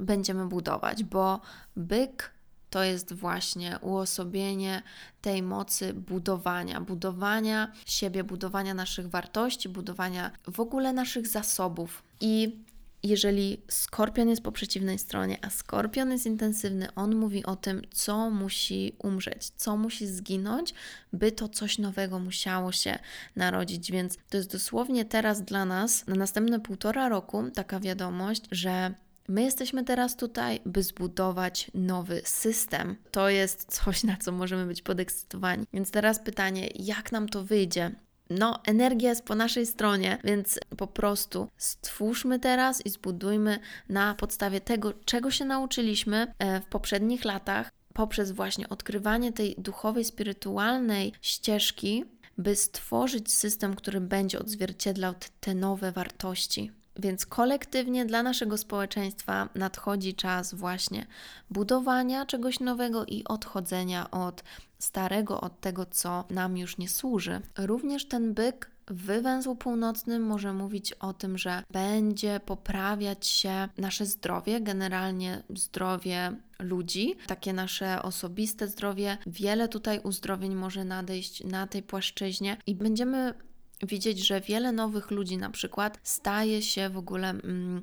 [0.00, 1.40] będziemy budować, bo
[1.76, 2.30] byk
[2.70, 4.82] to jest właśnie uosobienie
[5.20, 12.02] tej mocy budowania, budowania siebie, budowania naszych wartości, budowania w ogóle naszych zasobów.
[12.20, 12.64] I
[13.02, 18.30] jeżeli skorpion jest po przeciwnej stronie, a skorpion jest intensywny, on mówi o tym, co
[18.30, 20.74] musi umrzeć, co musi zginąć,
[21.12, 22.98] by to coś nowego musiało się
[23.36, 23.92] narodzić.
[23.92, 28.94] Więc to jest dosłownie teraz dla nas, na następne półtora roku, taka wiadomość, że
[29.30, 32.96] My jesteśmy teraz tutaj, by zbudować nowy system.
[33.10, 35.66] To jest coś, na co możemy być podekscytowani.
[35.72, 37.90] Więc teraz pytanie, jak nam to wyjdzie?
[38.30, 44.60] No, energia jest po naszej stronie, więc po prostu stwórzmy teraz i zbudujmy na podstawie
[44.60, 52.04] tego, czego się nauczyliśmy e, w poprzednich latach, poprzez właśnie odkrywanie tej duchowej, spirytualnej ścieżki,
[52.38, 56.72] by stworzyć system, który będzie odzwierciedlał te nowe wartości.
[56.96, 61.06] Więc kolektywnie dla naszego społeczeństwa nadchodzi czas właśnie
[61.50, 64.44] budowania czegoś nowego i odchodzenia od
[64.78, 67.40] starego, od tego, co nam już nie służy.
[67.58, 74.06] Również ten byk w węzłu północnym może mówić o tym, że będzie poprawiać się nasze
[74.06, 79.18] zdrowie, generalnie zdrowie ludzi, takie nasze osobiste zdrowie.
[79.26, 83.34] Wiele tutaj uzdrowień może nadejść na tej płaszczyźnie i będziemy
[83.82, 87.82] widzieć, że wiele nowych ludzi na przykład staje się w ogóle mm,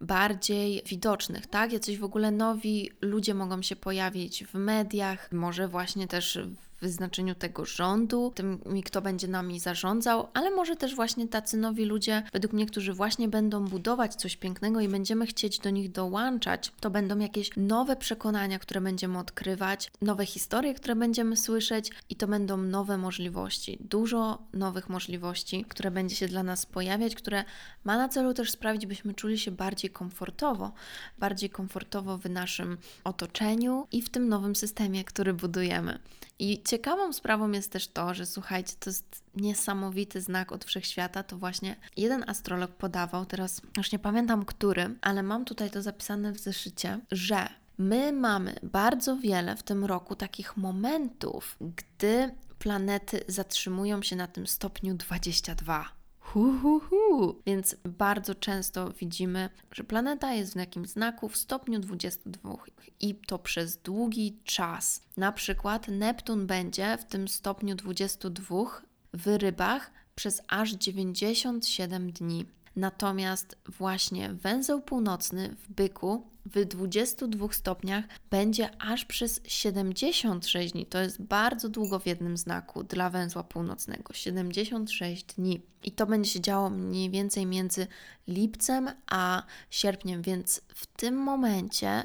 [0.00, 1.72] bardziej widocznych, tak?
[1.72, 6.38] Jacyś w ogóle nowi ludzie mogą się pojawić w mediach, może właśnie też
[6.80, 12.22] wyznaczeniu tego rządu, tym, kto będzie nami zarządzał, ale może też właśnie tacy nowi ludzie,
[12.32, 16.72] według mnie, którzy właśnie będą budować coś pięknego i będziemy chcieć do nich dołączać.
[16.80, 22.28] To będą jakieś nowe przekonania, które będziemy odkrywać, nowe historie, które będziemy słyszeć i to
[22.28, 23.78] będą nowe możliwości.
[23.80, 27.44] Dużo nowych możliwości, które będzie się dla nas pojawiać, które
[27.84, 30.72] ma na celu też sprawić, byśmy czuli się bardziej komfortowo,
[31.18, 35.98] bardziej komfortowo w naszym otoczeniu i w tym nowym systemie, który budujemy.
[36.38, 41.22] I ciekawą sprawą jest też to, że słuchajcie, to jest niesamowity znak od wszechświata.
[41.22, 46.32] To właśnie jeden astrolog podawał, teraz już nie pamiętam który, ale mam tutaj to zapisane
[46.32, 54.02] w zeszycie, że my mamy bardzo wiele w tym roku takich momentów, gdy planety zatrzymują
[54.02, 55.97] się na tym stopniu 22
[56.32, 57.42] Hu, hu, hu.
[57.46, 62.54] Więc bardzo często widzimy, że planeta jest w jakimś znaku w stopniu 22
[63.00, 65.02] i to przez długi czas.
[65.16, 68.56] Na przykład Neptun będzie w tym stopniu 22
[69.12, 72.46] w rybach przez aż 97 dni.
[72.78, 80.86] Natomiast właśnie węzeł północny w byku w 22 stopniach będzie aż przez 76 dni.
[80.86, 85.62] To jest bardzo długo w jednym znaku dla węzła północnego 76 dni.
[85.84, 87.86] I to będzie się działo mniej więcej między
[88.28, 92.02] lipcem a sierpniem, więc w tym momencie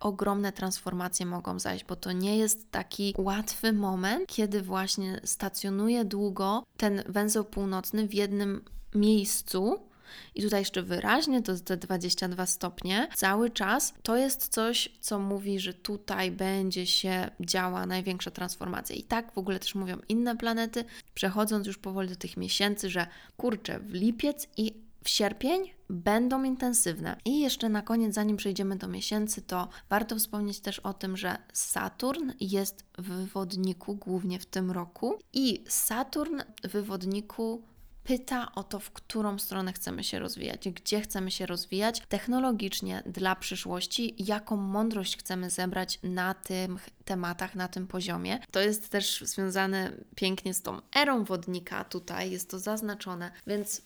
[0.00, 6.64] ogromne transformacje mogą zajść, bo to nie jest taki łatwy moment, kiedy właśnie stacjonuje długo
[6.76, 9.91] ten węzeł północny w jednym miejscu
[10.34, 13.94] i tutaj jeszcze wyraźnie to jest te 22 stopnie cały czas.
[14.02, 18.96] To jest coś, co mówi, że tutaj będzie się działa największa transformacja.
[18.96, 23.06] I tak w ogóle też mówią inne planety, przechodząc już powoli do tych miesięcy, że
[23.36, 27.16] kurczę, w lipiec i w sierpień będą intensywne.
[27.24, 31.36] I jeszcze na koniec, zanim przejdziemy do miesięcy, to warto wspomnieć też o tym, że
[31.52, 37.62] Saturn jest w wywodniku głównie w tym roku i Saturn w wywodniku
[38.04, 43.36] pyta o to, w którą stronę chcemy się rozwijać, gdzie chcemy się rozwijać technologicznie dla
[43.36, 48.38] przyszłości, jaką mądrość chcemy zebrać na tych tematach, na tym poziomie.
[48.50, 53.82] To jest też związane pięknie z tą erą wodnika, tutaj jest to zaznaczone, więc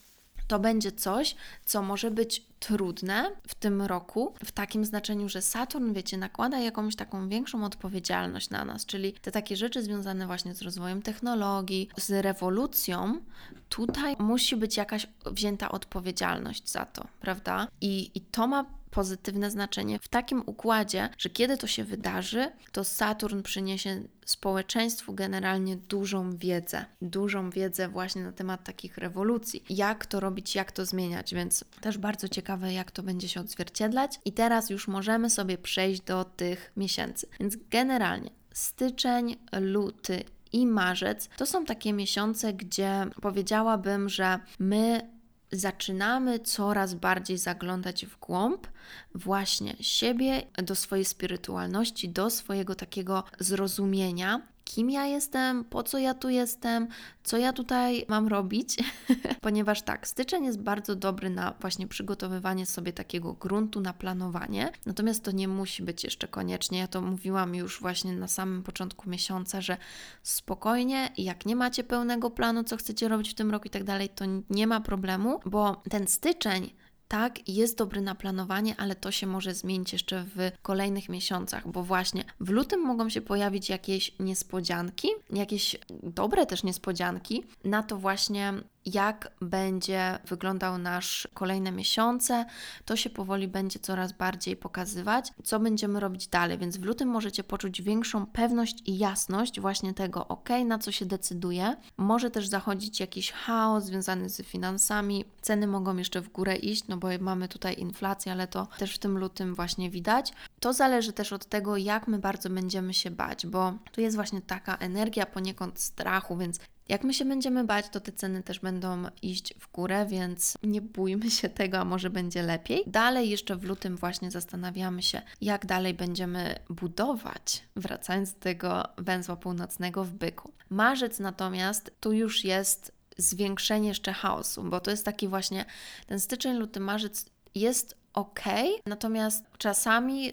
[0.49, 5.93] to będzie coś, co może być trudne w tym roku, w takim znaczeniu, że Saturn,
[5.93, 10.63] wiecie, nakłada jakąś taką większą odpowiedzialność na nas, czyli te takie rzeczy związane właśnie z
[10.63, 13.21] rozwojem technologii, z rewolucją,
[13.69, 17.69] tutaj musi być jakaś wzięta odpowiedzialność za to, prawda?
[17.81, 22.85] I, i to ma pozytywne znaczenie w takim układzie, że kiedy to się wydarzy, to
[22.85, 30.21] Saturn przyniesie społeczeństwu generalnie dużą wiedzę, dużą wiedzę właśnie na temat takich rewolucji, jak to
[30.21, 34.21] robić, jak to zmieniać, więc też bardzo ciekawe, jak to będzie się odzwierciedlać.
[34.25, 37.27] I teraz już możemy sobie przejść do tych miesięcy.
[37.41, 45.16] Więc generalnie styczeń, luty i marzec to są takie miesiące, gdzie powiedziałabym, że my
[45.53, 48.67] zaczynamy coraz bardziej zaglądać w głąb
[49.15, 56.15] właśnie siebie, do swojej spirytualności, do swojego takiego zrozumienia, kim ja jestem, po co ja
[56.15, 56.89] tu jestem,
[57.25, 58.77] co ja tutaj mam robić,
[59.41, 65.25] ponieważ tak, styczeń jest bardzo dobry na właśnie przygotowywanie sobie takiego gruntu na planowanie, natomiast
[65.25, 66.79] to nie musi być jeszcze koniecznie.
[66.79, 69.77] Ja to mówiłam już właśnie na samym początku miesiąca, że
[70.23, 74.09] spokojnie, jak nie macie pełnego planu, co chcecie robić w tym roku i tak dalej,
[74.09, 76.71] to nie ma problemu, bo ten styczeń
[77.09, 81.83] tak, jest dobry na planowanie, ale to się może zmienić jeszcze w kolejnych miesiącach, bo
[81.83, 88.53] właśnie w lutym mogą się pojawić jakieś niespodzianki, jakieś dobre też niespodzianki na to właśnie,
[88.87, 92.45] jak będzie wyglądał nasz kolejne miesiące,
[92.85, 96.59] to się powoli będzie coraz bardziej pokazywać, co będziemy robić dalej.
[96.59, 101.07] Więc w lutym możecie poczuć większą pewność i jasność właśnie tego, ok, na co się
[101.07, 101.77] decyduje.
[101.97, 105.25] Może też zachodzić jakiś chaos związany z finansami.
[105.41, 108.99] Ceny mogą jeszcze w górę iść, no bo mamy tutaj inflację, ale to też w
[108.99, 110.33] tym lutym właśnie widać.
[110.61, 114.41] To zależy też od tego, jak my bardzo będziemy się bać, bo tu jest właśnie
[114.41, 119.05] taka energia poniekąd strachu, więc jak my się będziemy bać, to te ceny też będą
[119.23, 122.83] iść w górę, więc nie bójmy się tego, a może będzie lepiej.
[122.87, 129.37] Dalej, jeszcze w lutym, właśnie zastanawiamy się, jak dalej będziemy budować, wracając do tego węzła
[129.37, 130.53] północnego w byku.
[130.71, 135.65] Marzec natomiast tu już jest zwiększenie jeszcze chaosu, bo to jest taki właśnie
[136.07, 138.41] ten styczeń, luty, marzec jest ok,
[138.87, 140.33] natomiast czasami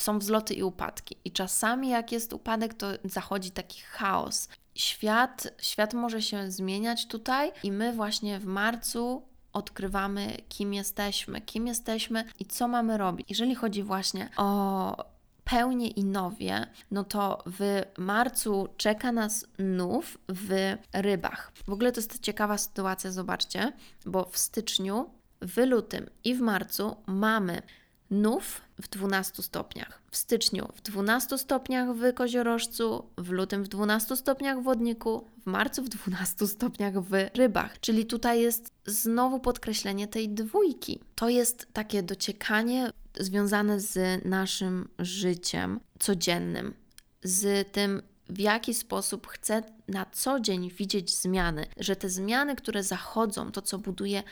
[0.00, 1.16] są wzloty i upadki.
[1.24, 7.52] I czasami, jak jest upadek, to zachodzi taki chaos świat, świat może się zmieniać tutaj
[7.62, 13.30] i my właśnie w marcu odkrywamy, kim jesteśmy, kim jesteśmy i co mamy robić.
[13.30, 14.96] Jeżeli chodzi właśnie o
[15.44, 21.52] pełnię i nowie, no to w marcu czeka nas nów w rybach.
[21.66, 23.72] W ogóle to jest ciekawa sytuacja, zobaczcie,
[24.06, 25.10] bo w styczniu,
[25.42, 27.62] w lutym i w marcu mamy
[28.10, 30.02] nów w 12 stopniach.
[30.10, 35.46] W styczniu w 12 stopniach w koziorożcu, w lutym w 12 stopniach w wodniku, w
[35.46, 37.80] marcu w 12 stopniach w rybach.
[37.80, 41.00] Czyli tutaj jest znowu podkreślenie tej dwójki.
[41.14, 46.74] To jest takie dociekanie związane z naszym życiem codziennym,
[47.22, 52.82] z tym, w jaki sposób chcę na co dzień widzieć zmiany, że te zmiany, które
[52.82, 54.22] zachodzą, to co buduje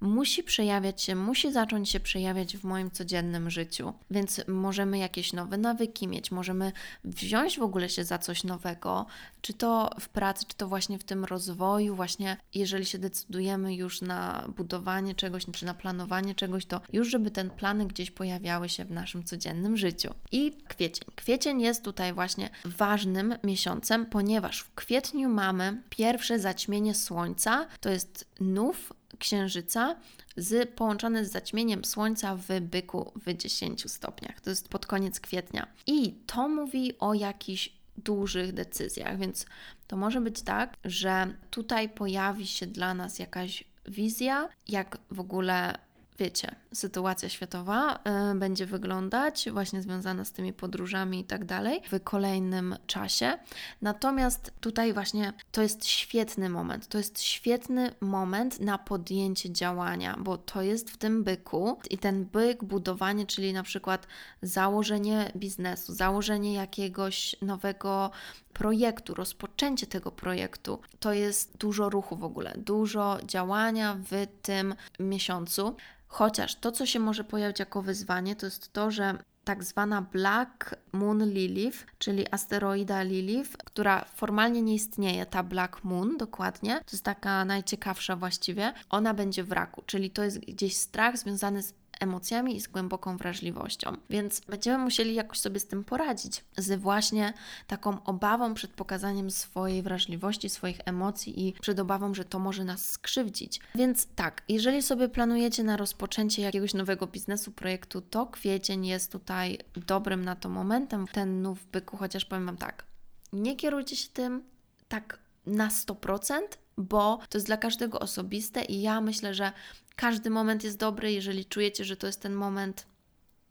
[0.00, 3.92] musi przejawiać się, musi zacząć się przejawiać w moim codziennym życiu.
[4.10, 6.72] Więc możemy jakieś nowe nawyki mieć, możemy
[7.04, 9.06] wziąć w ogóle się za coś nowego,
[9.40, 14.02] czy to w pracy, czy to właśnie w tym rozwoju, właśnie jeżeli się decydujemy już
[14.02, 18.84] na budowanie czegoś, czy na planowanie czegoś, to już żeby ten plany gdzieś pojawiały się
[18.84, 20.14] w naszym codziennym życiu.
[20.32, 21.04] I kwiecień.
[21.14, 28.28] Kwiecień jest tutaj właśnie ważnym miesiącem, ponieważ w kwietniu mamy pierwsze zaćmienie słońca, to jest
[28.40, 29.96] nów Księżyca
[30.36, 34.40] z, połączone z zaćmieniem Słońca w byku w 10 stopniach.
[34.40, 35.66] To jest pod koniec kwietnia.
[35.86, 39.46] I to mówi o jakichś dużych decyzjach, więc
[39.86, 45.78] to może być tak, że tutaj pojawi się dla nas jakaś wizja, jak w ogóle
[46.18, 47.98] wiecie, sytuacja światowa
[48.32, 53.38] y, będzie wyglądać, właśnie związana z tymi podróżami i tak dalej, w kolejnym czasie.
[53.82, 60.38] Natomiast tutaj właśnie to jest świetny moment, to jest świetny moment na podjęcie działania, bo
[60.38, 64.06] to jest w tym byku i ten byk, budowanie, czyli na przykład
[64.42, 68.10] założenie biznesu, założenie jakiegoś nowego
[68.58, 75.76] projektu, rozpoczęcie tego projektu, to jest dużo ruchu w ogóle, dużo działania w tym miesiącu.
[76.08, 80.74] Chociaż to, co się może pojawić jako wyzwanie, to jest to, że tak zwana Black
[80.92, 87.04] Moon Lilith, czyli asteroida Lilith, która formalnie nie istnieje, ta Black Moon dokładnie, to jest
[87.04, 92.56] taka najciekawsza właściwie, ona będzie w raku, czyli to jest gdzieś strach związany z emocjami
[92.56, 93.96] i z głęboką wrażliwością.
[94.10, 97.32] Więc będziemy musieli jakoś sobie z tym poradzić, z właśnie
[97.66, 102.90] taką obawą przed pokazaniem swojej wrażliwości, swoich emocji i przed obawą, że to może nas
[102.90, 103.60] skrzywdzić.
[103.74, 109.58] Więc tak, jeżeli sobie planujecie na rozpoczęcie jakiegoś nowego biznesu, projektu, to kwiecień jest tutaj
[109.76, 111.06] dobrym na to momentem.
[111.12, 112.84] Ten nów byku, chociaż powiem Wam tak,
[113.32, 114.44] nie kierujcie się tym
[114.88, 116.40] tak na 100%,
[116.76, 119.52] bo to jest dla każdego osobiste i ja myślę, że
[119.96, 122.86] każdy moment jest dobry, jeżeli czujecie, że to jest ten moment,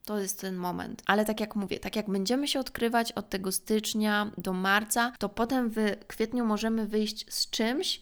[0.06, 1.04] to jest ten moment.
[1.06, 5.30] Ale tak jak mówię, tak jak będziemy się odkrywać od tego stycznia do marca, to
[5.30, 5.78] potem w
[6.08, 8.02] kwietniu możemy wyjść z czymś,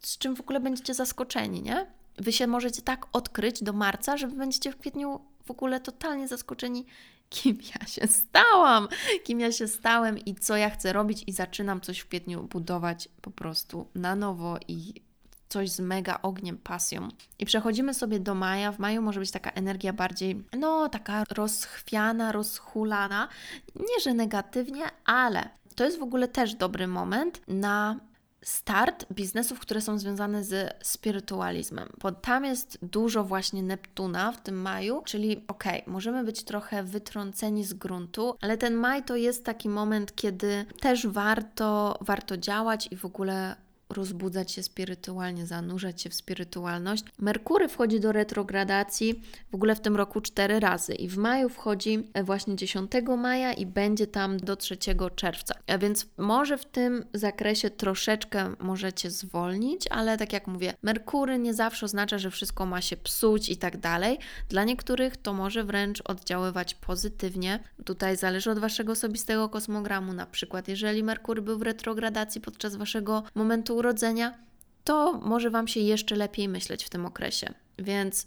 [0.00, 1.86] z czym w ogóle będziecie zaskoczeni, nie?
[2.16, 6.86] Wy się możecie tak odkryć do marca, że będziecie w kwietniu w ogóle totalnie zaskoczeni,
[7.28, 8.88] kim ja się stałam,
[9.24, 13.08] kim ja się stałem i co ja chcę robić, i zaczynam coś w kwietniu budować
[13.20, 15.02] po prostu na nowo i
[15.50, 17.08] coś z mega ogniem, pasją.
[17.38, 18.72] I przechodzimy sobie do maja.
[18.72, 23.28] W maju może być taka energia bardziej, no, taka rozchwiana, rozhulana.
[23.74, 28.00] Nie, że negatywnie, ale to jest w ogóle też dobry moment na
[28.42, 34.62] start biznesów, które są związane z spirytualizmem, bo tam jest dużo właśnie Neptuna w tym
[34.62, 39.44] maju, czyli okej, okay, możemy być trochę wytrąceni z gruntu, ale ten maj to jest
[39.44, 43.56] taki moment, kiedy też warto, warto działać i w ogóle
[43.90, 47.04] rozbudzać się spirytualnie, zanurzać się w spirytualność.
[47.18, 52.04] Merkury wchodzi do retrogradacji w ogóle w tym roku cztery razy i w maju wchodzi
[52.24, 54.76] właśnie 10 maja i będzie tam do 3
[55.16, 55.54] czerwca.
[55.66, 61.54] A więc może w tym zakresie troszeczkę możecie zwolnić, ale tak jak mówię, Merkury nie
[61.54, 64.18] zawsze oznacza, że wszystko ma się psuć i tak dalej.
[64.48, 67.60] Dla niektórych to może wręcz oddziaływać pozytywnie.
[67.84, 70.12] Tutaj zależy od waszego osobistego kosmogramu.
[70.12, 74.34] Na przykład, jeżeli Merkury był w retrogradacji podczas waszego momentu urodzenia,
[74.84, 77.54] to może Wam się jeszcze lepiej myśleć w tym okresie.
[77.78, 78.26] Więc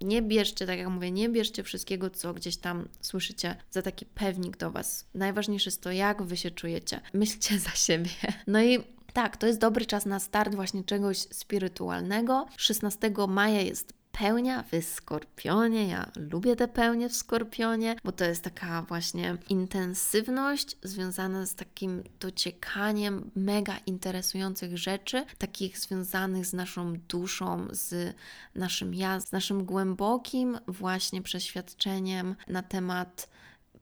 [0.00, 4.56] nie bierzcie, tak jak mówię, nie bierzcie wszystkiego, co gdzieś tam słyszycie za taki pewnik
[4.56, 5.06] do Was.
[5.14, 7.00] Najważniejsze jest to, jak Wy się czujecie.
[7.12, 8.10] Myślcie za siebie.
[8.46, 8.78] No i
[9.12, 12.46] tak, to jest dobry czas na start właśnie czegoś spirytualnego.
[12.56, 15.88] 16 maja jest pełnia w skorpionie.
[15.88, 22.02] Ja lubię te pełnie w skorpionie, bo to jest taka właśnie intensywność związana z takim
[22.20, 28.14] dociekaniem mega interesujących rzeczy, takich związanych z naszą duszą, z
[28.54, 33.28] naszym ja, z naszym głębokim właśnie przeświadczeniem na temat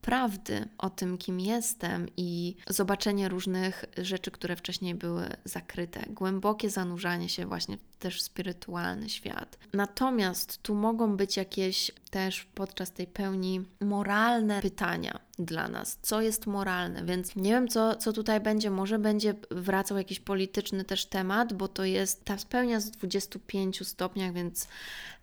[0.08, 7.28] prawdy o tym, kim jestem i zobaczenie różnych rzeczy, które wcześniej były zakryte, głębokie zanurzanie
[7.28, 9.58] się właśnie też w spirytualny świat.
[9.72, 16.46] Natomiast tu mogą być jakieś też podczas tej pełni moralne pytania dla nas, co jest
[16.46, 18.70] moralne, więc nie wiem, co, co tutaj będzie.
[18.70, 24.32] Może będzie wracał jakiś polityczny też temat, bo to jest ta spełnia z 25 stopniach,
[24.32, 24.68] więc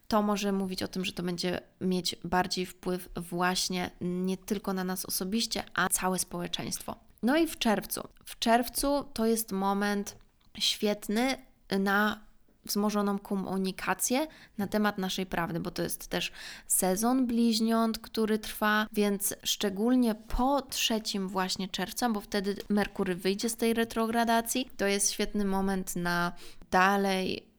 [0.07, 4.83] to może mówić o tym, że to będzie mieć bardziej wpływ właśnie nie tylko na
[4.83, 6.95] nas osobiście, a całe społeczeństwo.
[7.23, 8.07] No i w czerwcu.
[8.25, 10.17] W czerwcu to jest moment
[10.59, 11.37] świetny
[11.79, 12.25] na
[12.65, 14.27] wzmożoną komunikację
[14.57, 16.31] na temat naszej prawdy, bo to jest też
[16.67, 23.55] sezon bliźniąt, który trwa, więc szczególnie po trzecim właśnie czerwca, bo wtedy Merkury wyjdzie z
[23.55, 26.31] tej retrogradacji, to jest świetny moment na
[26.71, 27.54] dalej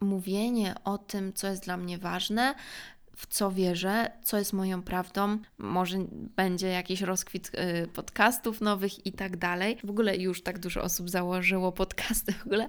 [0.00, 2.54] mówienie o tym, co jest dla mnie ważne,
[3.18, 5.38] w co wierzę, co jest moją prawdą.
[5.58, 5.98] Może
[6.36, 7.50] będzie jakiś rozkwit
[7.84, 9.78] y, podcastów nowych i tak dalej.
[9.84, 12.32] W ogóle już tak dużo osób założyło podcasty.
[12.32, 12.68] W ogóle,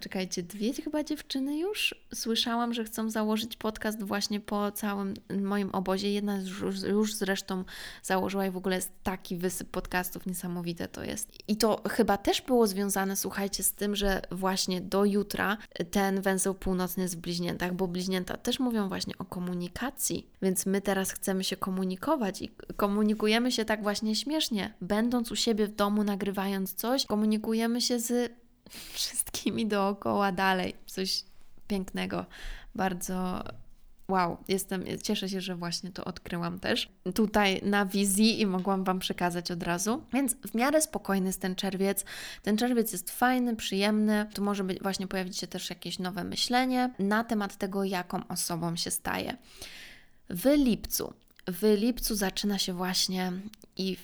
[0.00, 6.12] czekajcie, dwie chyba dziewczyny już słyszałam, że chcą założyć podcast właśnie po całym moim obozie.
[6.12, 7.64] Jedna już, już zresztą
[8.02, 11.32] założyła i w ogóle jest taki wysyp podcastów, niesamowite to jest.
[11.48, 15.56] I to chyba też było związane, słuchajcie, z tym, że właśnie do jutra
[15.90, 20.30] ten węzeł północny jest w bliźniętach, bo bliźnięta też mówią właśnie o komunikacji komunikacji.
[20.42, 24.74] Więc my teraz chcemy się komunikować i komunikujemy się tak właśnie śmiesznie.
[24.80, 28.32] Będąc u siebie w domu, nagrywając coś, komunikujemy się z
[28.94, 30.74] wszystkimi dookoła dalej.
[30.86, 31.24] Coś
[31.68, 32.26] pięknego,
[32.74, 33.42] bardzo
[34.10, 38.98] wow, jestem, cieszę się, że właśnie to odkryłam też tutaj na wizji i mogłam Wam
[38.98, 40.02] przekazać od razu.
[40.12, 42.04] Więc w miarę spokojny jest ten czerwiec.
[42.42, 44.26] Ten czerwiec jest fajny, przyjemny.
[44.34, 48.76] Tu może być, właśnie pojawić się też jakieś nowe myślenie na temat tego, jaką osobą
[48.76, 49.36] się staje.
[50.30, 51.12] W lipcu.
[51.46, 53.32] W lipcu zaczyna się właśnie
[53.76, 53.96] i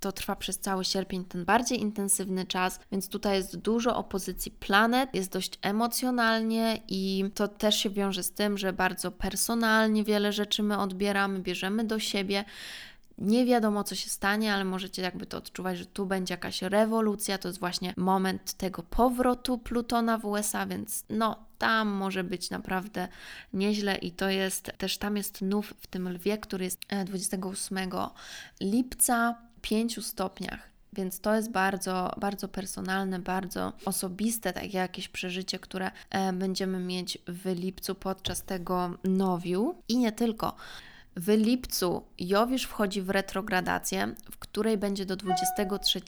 [0.00, 5.14] to trwa przez cały sierpień, ten bardziej intensywny czas, więc tutaj jest dużo opozycji planet,
[5.14, 10.62] jest dość emocjonalnie i to też się wiąże z tym, że bardzo personalnie wiele rzeczy
[10.62, 12.44] my odbieramy, bierzemy do siebie.
[13.18, 17.38] Nie wiadomo, co się stanie, ale możecie jakby to odczuwać, że tu będzie jakaś rewolucja.
[17.38, 23.08] To jest właśnie moment tego powrotu Plutona w USA, więc no, tam może być naprawdę
[23.52, 27.88] nieźle i to jest też tam jest nów w tym lwie, który jest 28 e,
[28.60, 30.68] lipca 5 stopniach.
[30.92, 37.18] Więc to jest bardzo, bardzo personalne, bardzo osobiste, takie jakieś przeżycie, które e, będziemy mieć
[37.28, 39.74] w lipcu podczas tego nowiu.
[39.88, 40.56] I nie tylko.
[41.18, 46.00] W lipcu Jowisz wchodzi w retrogradację, w której będzie do 23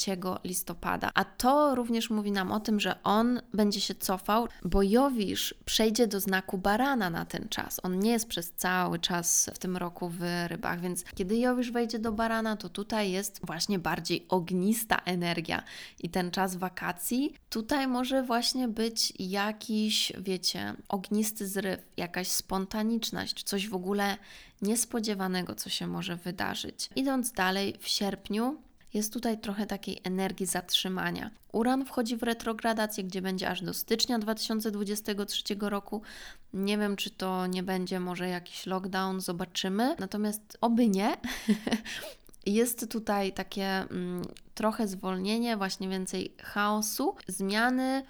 [0.44, 1.10] listopada.
[1.14, 6.06] A to również mówi nam o tym, że on będzie się cofał, bo Jowisz przejdzie
[6.06, 7.80] do znaku barana na ten czas.
[7.82, 11.98] On nie jest przez cały czas w tym roku w rybach, więc kiedy Jowisz wejdzie
[11.98, 15.62] do barana, to tutaj jest właśnie bardziej ognista energia.
[16.00, 23.68] I ten czas wakacji tutaj może właśnie być jakiś, wiecie, ognisty zryw, jakaś spontaniczność, coś
[23.68, 24.16] w ogóle
[24.62, 26.90] niespodziewanego, co się może wydarzyć.
[26.96, 28.56] Idąc dalej, w sierpniu
[28.94, 31.30] jest tutaj trochę takiej energii zatrzymania.
[31.52, 36.02] Uran wchodzi w retrogradację, gdzie będzie aż do stycznia 2023 roku.
[36.52, 39.96] Nie wiem, czy to nie będzie może jakiś lockdown, zobaczymy.
[39.98, 41.16] Natomiast oby nie.
[42.46, 44.22] Jest tutaj takie mm,
[44.54, 48.02] trochę zwolnienie, właśnie więcej chaosu, zmiany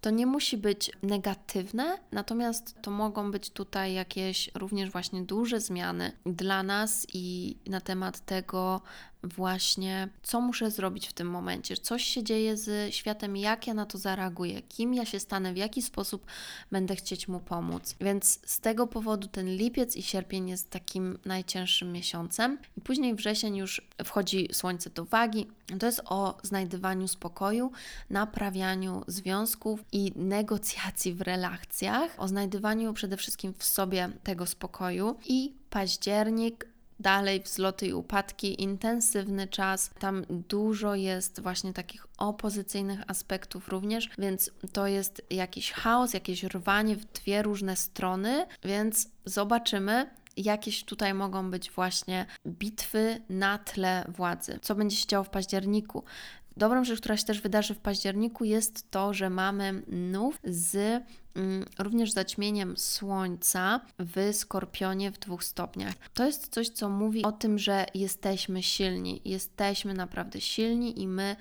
[0.00, 6.12] to nie musi być negatywne, natomiast to mogą być tutaj jakieś również właśnie duże zmiany
[6.26, 8.82] dla nas i na temat tego,
[9.22, 13.86] właśnie, co muszę zrobić w tym momencie, coś się dzieje z światem, jak ja na
[13.86, 16.26] to zareaguję, kim ja się stanę, w jaki sposób
[16.70, 17.94] będę chcieć mu pomóc.
[18.00, 22.58] Więc z tego powodu ten lipiec i sierpień jest takim najcięższym miesiącem.
[22.76, 25.46] I później wrzesień już wchodzi słońce do wagi.
[25.80, 27.72] To jest o znajdywaniu spokoju,
[28.10, 35.16] naprawianiu związków i negocjacji w relacjach, o znajdywaniu przede wszystkim w sobie tego spokoju.
[35.26, 36.66] I październik
[37.00, 39.90] dalej wzloty i upadki, intensywny czas.
[39.98, 46.96] Tam dużo jest właśnie takich opozycyjnych aspektów również, więc to jest jakiś chaos, jakieś rwanie
[46.96, 54.58] w dwie różne strony, więc zobaczymy, jakieś tutaj mogą być właśnie bitwy na tle władzy.
[54.62, 56.04] Co będzie się działo w październiku?
[56.58, 61.02] Dobrą rzecz, która się też wydarzy w październiku, jest to, że mamy nów z
[61.34, 65.94] mm, również zaćmieniem Słońca w Skorpionie w dwóch stopniach.
[66.14, 71.36] To jest coś, co mówi o tym, że jesteśmy silni, jesteśmy naprawdę silni i my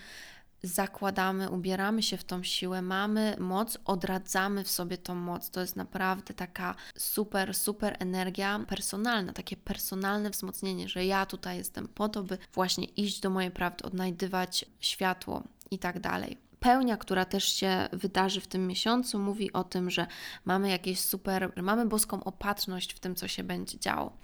[0.64, 5.50] zakładamy, ubieramy się w tą siłę, mamy moc, odradzamy w sobie tą moc.
[5.50, 11.88] To jest naprawdę taka super, super energia personalna, takie personalne wzmocnienie, że ja tutaj jestem
[11.88, 16.38] po to, by właśnie iść do mojej prawdy, odnajdywać światło i tak dalej.
[16.60, 20.08] Pełnia, która też się wydarzy w tym miesiącu, mówi o tym, że
[20.46, 24.18] mamy jakieś super, mamy boską opatrzność w tym, co się będzie działo.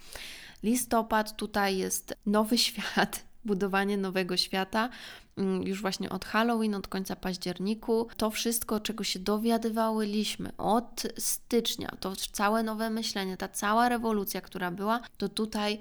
[0.62, 4.88] Listopad tutaj jest nowy świat, budowanie nowego świata,
[5.36, 8.08] mm, już właśnie od Halloween, od końca październiku.
[8.16, 14.70] To wszystko, czego się dowiadywałyśmy od stycznia, to całe nowe myślenie, ta cała rewolucja, która
[14.70, 15.80] była, to tutaj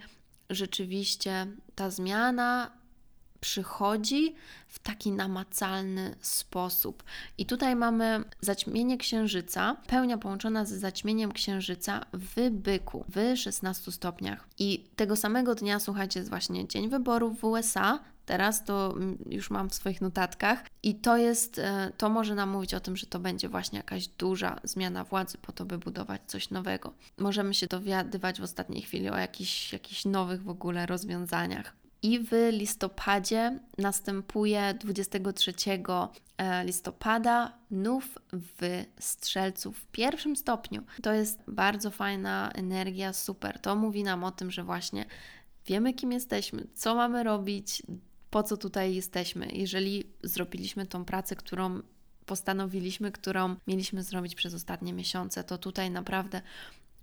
[0.50, 2.83] rzeczywiście ta zmiana
[3.44, 4.36] przychodzi
[4.68, 7.04] w taki namacalny sposób.
[7.38, 14.48] I tutaj mamy zaćmienie księżyca, pełnia połączona z zaćmieniem księżyca w byku w 16 stopniach.
[14.60, 18.00] I tego samego dnia, słuchajcie, jest właśnie dzień wyborów w USA.
[18.26, 22.50] Teraz to mm, już mam w swoich notatkach, i to jest, e, to może nam
[22.50, 26.22] mówić o tym, że to będzie właśnie jakaś duża zmiana władzy po to, by budować
[26.28, 26.94] coś nowego.
[27.18, 31.83] Możemy się dowiadywać w ostatniej chwili o jakichś, jakichś nowych w ogóle rozwiązaniach.
[32.04, 35.54] I w listopadzie następuje 23
[36.38, 40.84] e, listopada nów w Strzelcu w pierwszym stopniu.
[41.04, 43.60] To jest bardzo fajna energia, super.
[43.60, 45.06] To mówi nam o tym, że właśnie
[45.66, 47.84] wiemy, kim jesteśmy, co mamy robić,
[48.30, 49.48] po co tutaj jesteśmy.
[49.52, 51.82] Jeżeli zrobiliśmy tą pracę, którą
[52.26, 56.42] postanowiliśmy, którą mieliśmy zrobić przez ostatnie miesiące, to tutaj naprawdę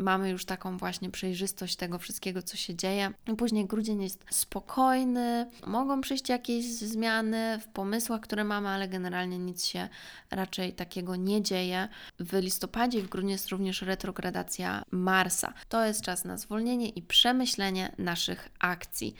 [0.01, 3.13] mamy już taką właśnie przejrzystość tego wszystkiego, co się dzieje.
[3.39, 9.65] Później grudzień jest spokojny, mogą przyjść jakieś zmiany w pomysłach, które mamy, ale generalnie nic
[9.65, 9.89] się
[10.31, 11.89] raczej takiego nie dzieje.
[12.21, 15.53] W listopadzie w grudniu jest również retrogradacja Marsa.
[15.69, 19.15] To jest czas na zwolnienie i przemyślenie naszych akcji.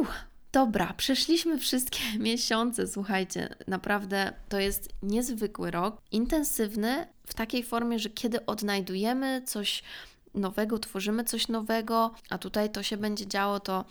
[0.00, 0.08] Uff,
[0.54, 2.86] Dobra, przeszliśmy wszystkie miesiące.
[2.86, 9.82] Słuchajcie, naprawdę to jest niezwykły rok, intensywny w takiej formie, że kiedy odnajdujemy coś
[10.34, 13.84] nowego, tworzymy coś nowego, a tutaj to się będzie działo, to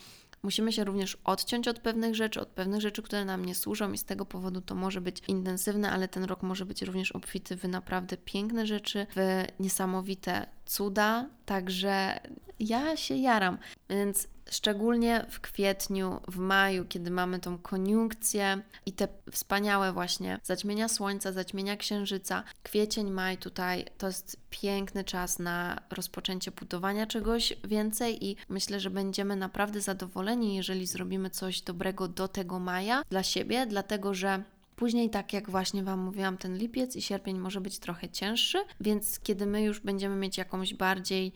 [0.43, 3.97] musimy się również odciąć od pewnych rzeczy, od pewnych rzeczy, które nam nie służą i
[3.97, 7.63] z tego powodu to może być intensywne, ale ten rok może być również obfity w
[7.63, 12.19] naprawdę piękne rzeczy, w niesamowite cuda, także
[12.59, 13.57] ja się jaram.
[13.89, 20.87] Więc szczególnie w kwietniu, w maju, kiedy mamy tą koniunkcję i te wspaniałe właśnie zaćmienia
[20.87, 22.43] słońca, zaćmienia księżyca.
[22.63, 28.89] Kwiecień, maj tutaj to jest piękny czas na rozpoczęcie budowania czegoś więcej i myślę, że
[28.89, 34.43] będziemy naprawdę zadowoleni, jeżeli zrobimy coś dobrego do tego maja dla siebie, dlatego że
[34.75, 39.19] Później, tak jak właśnie Wam mówiłam, ten lipiec i sierpień może być trochę cięższy, więc
[39.19, 41.33] kiedy my już będziemy mieć jakąś bardziej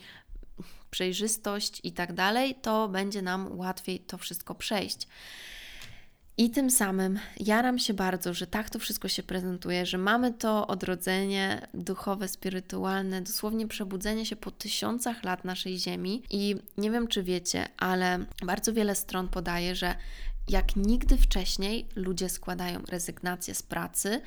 [0.92, 5.08] przejrzystość i tak dalej, to będzie nam łatwiej to wszystko przejść.
[6.40, 10.68] I tym samym jaram się bardzo, że tak to wszystko się prezentuje, że mamy to
[10.68, 16.24] odrodzenie duchowe, spirytualne, dosłownie przebudzenie się po tysiącach lat naszej Ziemi.
[16.30, 19.96] I nie wiem, czy wiecie, ale bardzo wiele stron podaje, że
[20.50, 24.22] jak nigdy wcześniej ludzie składają rezygnację z pracy,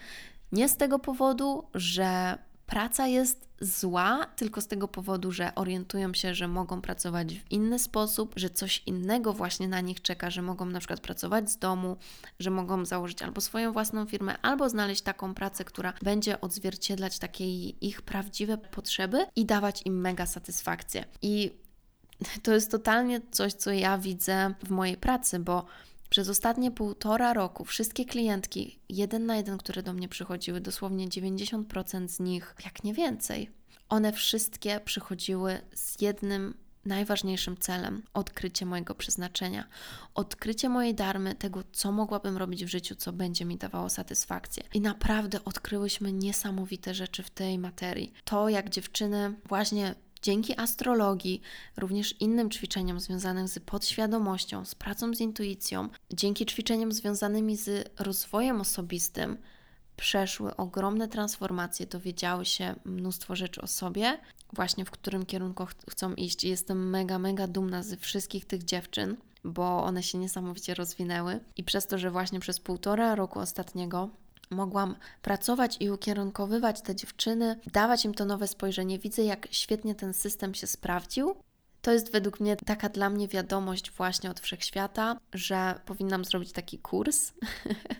[0.53, 6.35] nie z tego powodu, że praca jest zła, tylko z tego powodu, że orientują się,
[6.35, 10.67] że mogą pracować w inny sposób, że coś innego właśnie na nich czeka, że mogą
[10.67, 11.97] na przykład pracować z domu,
[12.39, 17.45] że mogą założyć albo swoją własną firmę, albo znaleźć taką pracę, która będzie odzwierciedlać takie
[17.69, 21.05] ich prawdziwe potrzeby i dawać im mega satysfakcję.
[21.23, 21.51] I
[22.43, 25.67] to jest totalnie coś, co ja widzę w mojej pracy, bo
[26.11, 32.09] przez ostatnie półtora roku wszystkie klientki, jeden na jeden, które do mnie przychodziły, dosłownie 90%
[32.09, 33.51] z nich, jak nie więcej,
[33.89, 36.55] one wszystkie przychodziły z jednym
[36.85, 39.65] najważniejszym celem odkrycie mojego przeznaczenia,
[40.15, 44.63] odkrycie mojej darmy, tego, co mogłabym robić w życiu, co będzie mi dawało satysfakcję.
[44.75, 48.13] I naprawdę odkryłyśmy niesamowite rzeczy w tej materii.
[48.25, 51.41] To, jak dziewczyny właśnie Dzięki astrologii,
[51.77, 58.61] również innym ćwiczeniom związanym z podświadomością, z pracą z intuicją, dzięki ćwiczeniom związanymi z rozwojem
[58.61, 59.39] osobistym,
[59.97, 64.19] przeszły ogromne transformacje, dowiedziały się mnóstwo rzeczy o sobie,
[64.53, 66.45] właśnie w którym kierunku ch chcą iść.
[66.45, 71.41] Jestem mega, mega dumna ze wszystkich tych dziewczyn, bo one się niesamowicie rozwinęły.
[71.57, 74.11] I przez to, że właśnie przez półtora roku ostatniego
[74.51, 78.99] mogłam pracować i ukierunkowywać te dziewczyny, dawać im to nowe spojrzenie.
[78.99, 81.37] Widzę, jak świetnie ten system się sprawdził.
[81.83, 86.79] To jest według mnie taka dla mnie wiadomość właśnie od wszechświata, że powinnam zrobić taki
[86.79, 87.33] kurs.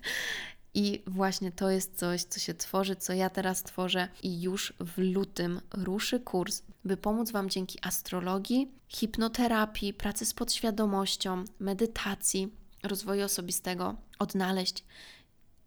[0.75, 4.99] I właśnie to jest coś, co się tworzy, co ja teraz tworzę, i już w
[4.99, 13.97] lutym ruszy kurs, by pomóc Wam dzięki astrologii, hipnoterapii, pracy z podświadomością, medytacji, rozwoju osobistego
[14.19, 14.85] odnaleźć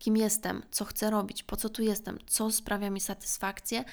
[0.04, 3.84] kim jestem, co chcę robić, po co tu jestem, co sprawia mi satysfakcję,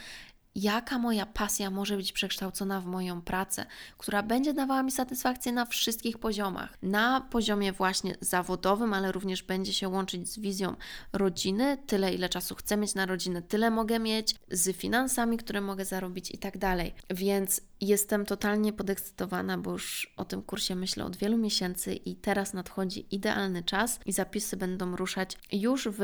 [0.54, 3.66] jaka moja pasja może być przekształcona w moją pracę,
[3.98, 6.78] która będzie dawała mi satysfakcję na wszystkich poziomach.
[6.82, 10.76] Na poziomie właśnie zawodowym, ale również będzie się łączyć z wizją
[11.12, 15.84] rodziny, tyle ile czasu chcę mieć na rodzinę, tyle mogę mieć, z finansami, które mogę
[15.84, 16.94] zarobić i tak dalej.
[17.10, 22.52] Więc jestem totalnie podekscytowana, bo już o tym kursie myślę od wielu miesięcy i teraz
[22.52, 26.00] nadchodzi idealny czas i zapisy będą ruszać już w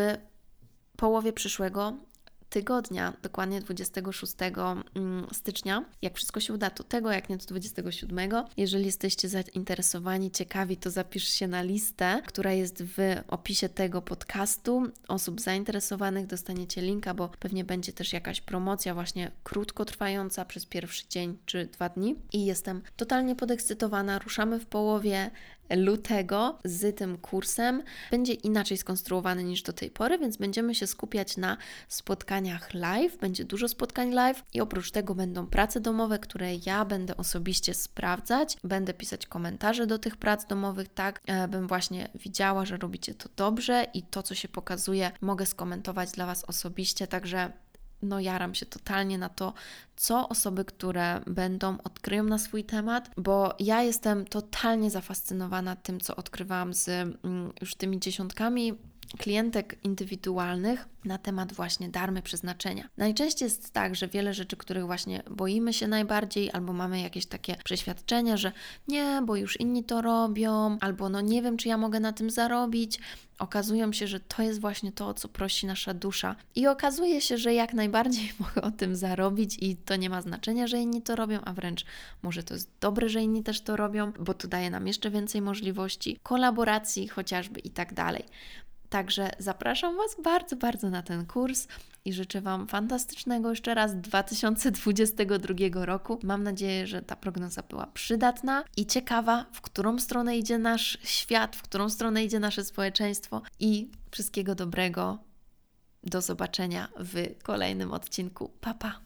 [0.97, 1.97] połowie przyszłego
[2.51, 4.33] tygodnia, dokładnie 26
[4.95, 5.85] mm, stycznia.
[6.03, 8.31] Jak wszystko się uda, to tego, jak nie to 27.
[8.57, 14.83] Jeżeli jesteście zainteresowani, ciekawi, to zapisz się na listę, która jest w opisie tego podcastu.
[15.09, 21.39] Osób zainteresowanych dostaniecie linka, bo pewnie będzie też jakaś promocja właśnie krótkotrwająca przez pierwszy dzień
[21.47, 22.17] czy dwa dni.
[22.33, 24.19] I jestem totalnie podekscytowana.
[24.19, 25.31] Ruszamy w połowie
[25.71, 31.37] lutego z tym kursem będzie inaczej skonstruowany niż do tej pory, więc będziemy się skupiać
[31.37, 31.57] na
[31.89, 33.17] spotkaniach live.
[33.17, 38.57] Będzie dużo spotkań live i oprócz tego będą prace domowe, które ja będę osobiście sprawdzać.
[38.64, 43.29] Będę pisać komentarze do tych prac domowych, tak e, bym właśnie widziała, że robicie to
[43.37, 47.07] dobrze i to, co się pokazuje, mogę skomentować dla Was osobiście.
[47.07, 47.53] Także
[48.03, 49.53] no jaram się totalnie na to,
[49.97, 56.17] co osoby, które będą, odkryją na swój temat, bo ja jestem totalnie zafascynowana tym, co
[56.17, 58.75] odkrywałam z mm, już tymi dziesiątkami
[59.19, 62.89] klientek indywidualnych na temat właśnie darmy przeznaczenia.
[62.97, 67.57] Najczęściej jest tak, że wiele rzeczy, których właśnie boimy się najbardziej, albo mamy jakieś takie
[67.65, 68.53] przeświadczenia, że
[68.89, 72.31] nie, bo już inni to robią, albo no nie wiem, czy ja mogę na tym
[72.31, 72.99] zarobić.
[73.39, 76.37] Okazują się, że to jest właśnie to, o co prosi nasza dusza.
[76.55, 80.67] I okazuje się, że jak najbardziej mogę o tym zarobić i to nie ma znaczenia,
[80.67, 81.85] że inni to robią, a wręcz
[82.23, 85.43] może to jest dobre, że inni też to robią, bo to daje nam jeszcze więcej
[85.43, 88.25] możliwości kolaboracji chociażby i tak dalej.
[88.89, 91.66] Także zapraszam Was bardzo, bardzo na ten kurs
[92.05, 96.18] i życzę Wam fantastycznego jeszcze raz 2022 roku.
[96.22, 101.57] Mam nadzieję, że ta prognoza była przydatna i ciekawa, w którą stronę idzie nasz świat,
[101.57, 105.18] w którą stronę idzie nasze społeczeństwo i wszystkiego dobrego.
[106.05, 108.51] Do zobaczenia w kolejnym odcinku.
[108.61, 108.91] Papa.
[108.91, 109.06] Pa.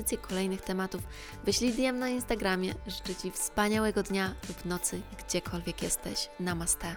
[0.00, 1.02] propozycje kolejnych tematów,
[1.44, 2.74] wyślij DM na Instagramie.
[2.86, 6.28] Życzę Ci wspaniałego dnia lub nocy, gdziekolwiek jesteś.
[6.40, 6.96] Namaste.